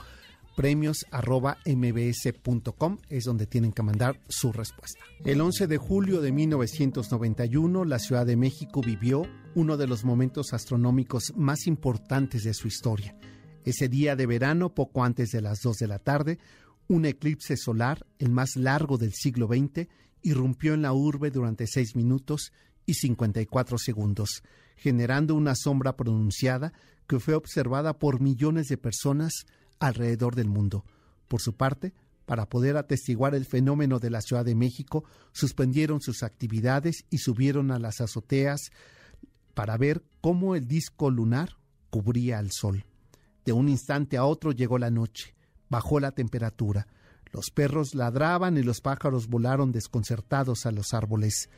Premios 0.56 1.04
arroba 1.10 1.58
mbs.com 1.66 2.98
es 3.08 3.24
donde 3.24 3.46
tienen 3.46 3.72
que 3.72 3.82
mandar 3.82 4.20
su 4.28 4.52
respuesta. 4.52 5.00
El 5.24 5.40
11 5.40 5.66
de 5.66 5.78
julio 5.78 6.20
de 6.20 6.30
1991, 6.30 7.84
la 7.84 7.98
Ciudad 7.98 8.24
de 8.24 8.36
México 8.36 8.80
vivió 8.80 9.26
uno 9.54 9.76
de 9.76 9.86
los 9.86 10.04
momentos 10.04 10.52
astronómicos 10.52 11.32
más 11.36 11.66
importantes 11.66 12.44
de 12.44 12.54
su 12.54 12.68
historia. 12.68 13.16
Ese 13.64 13.88
día 13.88 14.14
de 14.14 14.26
verano, 14.26 14.74
poco 14.74 15.02
antes 15.02 15.30
de 15.30 15.40
las 15.40 15.60
2 15.60 15.76
de 15.78 15.88
la 15.88 15.98
tarde, 15.98 16.38
un 16.86 17.04
eclipse 17.04 17.56
solar, 17.56 18.06
el 18.18 18.30
más 18.30 18.56
largo 18.56 18.96
del 18.96 19.12
siglo 19.12 19.48
XX, 19.48 19.88
irrumpió 20.22 20.74
en 20.74 20.82
la 20.82 20.92
urbe 20.92 21.30
durante 21.30 21.66
6 21.66 21.96
minutos 21.96 22.52
y 22.86 22.94
54 22.94 23.78
segundos 23.78 24.42
generando 24.76 25.34
una 25.34 25.54
sombra 25.54 25.96
pronunciada 25.96 26.72
que 27.06 27.20
fue 27.20 27.34
observada 27.34 27.98
por 27.98 28.20
millones 28.20 28.68
de 28.68 28.78
personas 28.78 29.46
alrededor 29.78 30.34
del 30.34 30.48
mundo. 30.48 30.84
Por 31.28 31.40
su 31.40 31.54
parte, 31.54 31.92
para 32.26 32.48
poder 32.48 32.76
atestiguar 32.76 33.34
el 33.34 33.44
fenómeno 33.44 33.98
de 33.98 34.10
la 34.10 34.20
Ciudad 34.20 34.44
de 34.44 34.54
México, 34.54 35.04
suspendieron 35.32 36.00
sus 36.00 36.22
actividades 36.22 37.04
y 37.10 37.18
subieron 37.18 37.70
a 37.70 37.78
las 37.78 38.00
azoteas 38.00 38.70
para 39.54 39.76
ver 39.76 40.02
cómo 40.20 40.54
el 40.54 40.66
disco 40.66 41.10
lunar 41.10 41.56
cubría 41.90 42.38
al 42.38 42.50
sol. 42.50 42.84
De 43.44 43.52
un 43.52 43.68
instante 43.68 44.16
a 44.16 44.24
otro 44.24 44.52
llegó 44.52 44.78
la 44.78 44.90
noche, 44.90 45.34
bajó 45.68 46.00
la 46.00 46.12
temperatura, 46.12 46.88
los 47.34 47.50
perros 47.50 47.94
ladraban 47.94 48.56
y 48.56 48.62
los 48.62 48.80
pájaros 48.80 49.26
volaron 49.26 49.72
desconcertados 49.72 50.66
a 50.66 50.70
los 50.70 50.94
árboles. 50.94 51.50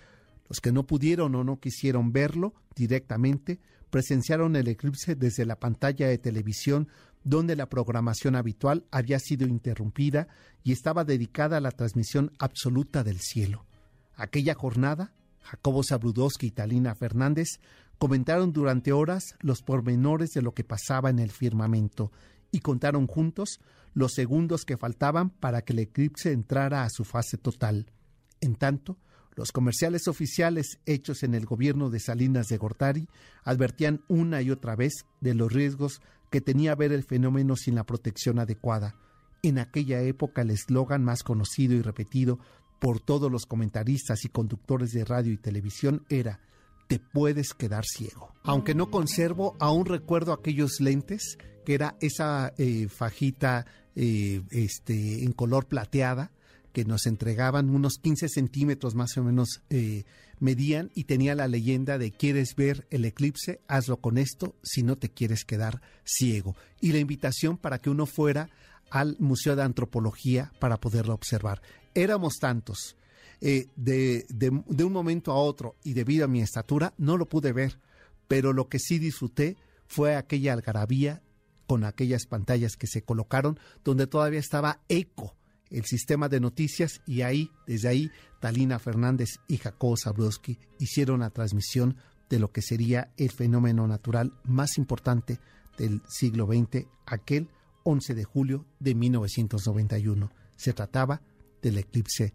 Los 0.49 0.63
que 0.63 0.73
no 0.73 0.87
pudieron 0.87 1.35
o 1.35 1.45
no 1.45 1.61
quisieron 1.61 2.13
verlo 2.13 2.55
directamente 2.75 3.61
presenciaron 3.91 4.57
el 4.57 4.69
eclipse 4.69 5.15
desde 5.15 5.45
la 5.45 5.61
pantalla 5.61 6.09
de 6.09 6.19
televisión 6.19 6.89
donde 7.27 7.57
la 7.57 7.69
programación 7.69 8.37
habitual 8.37 8.87
había 8.93 9.19
sido 9.19 9.49
interrumpida 9.49 10.29
y 10.62 10.71
estaba 10.71 11.03
dedicada 11.05 11.57
a 11.57 11.61
la 11.61 11.73
transmisión 11.73 12.31
absoluta 12.39 13.03
del 13.03 13.19
cielo. 13.19 13.67
Aquella 14.15 14.55
jornada, 14.55 15.12
Jacobo 15.43 15.83
Zabrudowski 15.83 16.47
y 16.47 16.51
Talina 16.53 16.95
Fernández 16.95 17.59
comentaron 17.99 18.53
durante 18.53 18.93
horas 18.93 19.35
los 19.41 19.62
pormenores 19.62 20.31
de 20.31 20.43
lo 20.43 20.55
que 20.55 20.62
pasaba 20.62 21.11
en 21.11 21.19
el 21.19 21.33
firmamento 21.33 22.12
y 22.53 22.61
contaron 22.61 23.09
juntos 23.09 23.59
los 23.93 24.12
segundos 24.12 24.65
que 24.65 24.77
faltaban 24.77 25.31
para 25.31 25.62
que 25.62 25.73
el 25.73 25.81
eclipse 25.81 26.31
entrara 26.31 26.85
a 26.85 26.91
su 26.91 27.05
fase 27.05 27.39
total. 27.39 27.91
En 28.41 28.55
tanto, 28.55 28.99
los 29.35 29.51
comerciales 29.51 30.07
oficiales 30.07 30.79
hechos 30.87 31.25
en 31.25 31.35
el 31.35 31.45
gobierno 31.45 31.91
de 31.91 31.99
Salinas 31.99 32.47
de 32.47 32.57
Gortari 32.57 33.09
advertían 33.43 34.03
una 34.07 34.43
y 34.43 34.53
otra 34.53 34.77
vez 34.77 35.05
de 35.21 35.35
los 35.35 35.53
riesgos 35.53 36.01
que 36.31 36.41
tenía 36.41 36.75
ver 36.75 36.93
el 36.93 37.05
fenómeno 37.05 37.57
sin 37.57 37.75
la 37.75 37.85
protección 37.85 38.39
adecuada. 38.39 38.95
En 39.43 39.59
aquella 39.59 40.01
época 40.01 40.43
el 40.43 40.51
eslogan 40.51 41.05
más 41.05 41.23
conocido 41.23 41.75
y 41.75 41.83
repetido 41.83 42.39
por 42.79 43.01
todos 43.01 43.31
los 43.31 43.47
comentaristas 43.47 44.25
y 44.25 44.29
conductores 44.29 44.93
de 44.93 45.05
radio 45.05 45.33
y 45.33 45.39
televisión 45.39 46.05
era 46.09 46.41
te 46.89 46.99
puedes 46.99 47.53
quedar 47.55 47.85
ciego. 47.85 48.33
Aunque 48.45 48.75
no 48.75 48.91
conservo, 48.91 49.57
aún 49.59 49.87
recuerdo 49.87 50.33
aquellos 50.33 50.81
lentes, 50.81 51.37
que 51.65 51.75
era 51.75 51.97
esa 52.01 52.53
eh, 52.59 52.89
fajita 52.89 53.67
eh, 53.97 54.43
este, 54.51 55.25
en 55.25 55.33
color 55.33 55.67
plateada, 55.67 56.31
que 56.77 56.85
nos 56.85 57.07
entregaban 57.07 57.71
unos 57.71 57.95
15 58.03 58.29
centímetros 58.29 58.95
más 58.95 59.17
o 59.17 59.25
menos 59.25 59.62
eh, 59.71 60.05
medían 60.41 60.91
y 60.95 61.05
tenía 61.05 61.35
la 61.35 61.49
leyenda 61.49 61.97
de 61.97 62.12
quieres 62.12 62.55
ver 62.55 62.87
el 62.91 63.07
eclipse, 63.07 63.62
hazlo 63.67 63.97
con 63.97 64.19
esto 64.19 64.57
si 64.62 64.83
no 64.83 64.97
te 64.99 65.09
quieres 65.09 65.47
quedar 65.47 65.81
ciego. 66.05 66.55
Y 66.83 66.93
la 66.93 66.99
invitación 66.99 67.57
para 67.57 67.79
que 67.79 67.89
uno 67.89 68.05
fuera 68.05 68.51
al 68.91 69.17
Museo 69.21 69.57
de 69.57 69.62
Antropología 69.62 70.53
para 70.59 70.77
poderlo 70.77 71.15
observar. 71.15 71.62
Éramos 71.95 72.35
tantos. 72.35 72.99
Eh, 73.41 73.69
de, 73.77 74.27
de 74.29 74.85
un 74.85 74.93
momento 74.93 75.33
a 75.33 75.37
otro 75.37 75.77
y 75.83 75.95
debido 75.95 76.27
a 76.27 76.29
mi 76.29 76.43
estatura 76.43 76.93
no 76.99 77.17
lo 77.17 77.27
pude 77.27 77.55
ver, 77.55 77.81
pero 78.29 78.53
lo 78.53 78.69
que 78.69 78.79
sí 78.79 78.99
disfruté 78.99 79.57
fue 79.87 80.15
aquella 80.15 80.53
algarabía 80.53 81.23
con 81.67 81.85
aquellas 81.85 82.27
pantallas 82.27 82.77
que 82.77 82.87
se 82.87 83.01
colocaron 83.01 83.59
donde 83.83 84.07
todavía 84.07 84.41
estaba 84.41 84.83
eco 84.91 85.37
el 85.71 85.85
sistema 85.85 86.29
de 86.29 86.41
noticias 86.41 87.01
y 87.07 87.23
ahí, 87.23 87.51
desde 87.67 87.89
ahí, 87.89 88.11
Talina 88.41 88.79
Fernández 88.79 89.41
y 89.49 89.57
Jacobo 89.59 89.97
Zabrowski 89.97 90.59
hicieron 90.79 91.21
la 91.21 91.31
transmisión 91.31 91.97
de 92.29 92.39
lo 92.39 92.51
que 92.53 92.63
sería 92.63 93.13
el 93.17 93.31
fenómeno 93.31 93.87
natural 93.87 94.33
más 94.45 94.79
importante 94.79 95.39
del 95.79 96.03
siglo 96.09 96.47
XX, 96.47 96.87
aquel 97.07 97.49
11 97.85 98.15
de 98.15 98.25
julio 98.25 98.67
de 98.81 98.95
1991. 98.95 100.31
Se 100.57 100.73
trataba 100.73 101.23
del 101.63 101.79
eclipse 101.79 102.35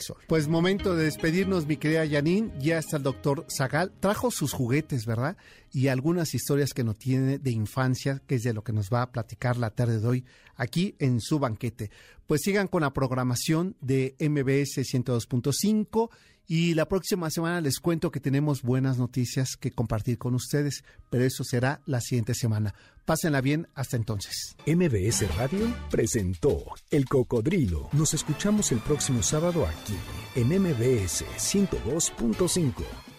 sol. 0.00 0.16
Pues 0.26 0.48
momento 0.48 0.94
de 0.96 1.04
despedirnos, 1.04 1.66
mi 1.66 1.76
querida 1.76 2.08
Janine. 2.08 2.52
Ya 2.58 2.78
está 2.78 2.96
el 2.96 3.02
doctor 3.02 3.46
Zagal. 3.54 3.92
Trajo 4.00 4.30
sus 4.30 4.52
juguetes, 4.52 5.06
¿verdad? 5.06 5.36
Y 5.72 5.88
algunas 5.88 6.34
historias 6.34 6.72
que 6.72 6.84
no 6.84 6.94
tiene 6.94 7.38
de 7.38 7.50
infancia, 7.50 8.22
que 8.26 8.36
es 8.36 8.42
de 8.42 8.54
lo 8.54 8.64
que 8.64 8.72
nos 8.72 8.90
va 8.90 9.02
a 9.02 9.12
platicar 9.12 9.56
la 9.56 9.70
tarde 9.70 10.00
de 10.00 10.06
hoy 10.06 10.24
aquí 10.56 10.94
en 10.98 11.20
su 11.20 11.38
banquete. 11.38 11.90
Pues 12.26 12.40
sigan 12.42 12.68
con 12.68 12.82
la 12.82 12.92
programación 12.92 13.76
de 13.80 14.16
MBS 14.18 14.78
102.5 14.78 16.10
y 16.46 16.74
la 16.74 16.86
próxima 16.86 17.30
semana 17.30 17.60
les 17.60 17.80
cuento 17.80 18.10
que 18.10 18.20
tenemos 18.20 18.62
buenas 18.62 18.98
noticias 18.98 19.56
que 19.56 19.70
compartir 19.70 20.18
con 20.18 20.34
ustedes, 20.34 20.84
pero 21.10 21.24
eso 21.24 21.44
será 21.44 21.80
la 21.86 22.00
siguiente 22.00 22.34
semana. 22.34 22.74
Pásenla 23.04 23.40
bien 23.40 23.68
hasta 23.74 23.96
entonces. 23.96 24.56
MBS 24.66 25.36
Radio 25.36 25.74
presentó 25.90 26.64
El 26.90 27.06
Cocodrilo. 27.06 27.88
Nos 27.92 28.14
escuchamos 28.14 28.72
el 28.72 28.78
próximo 28.78 29.22
sábado 29.22 29.66
aquí 29.66 29.96
en 30.34 30.48
MBS 30.48 31.24
102.5. 31.38 33.13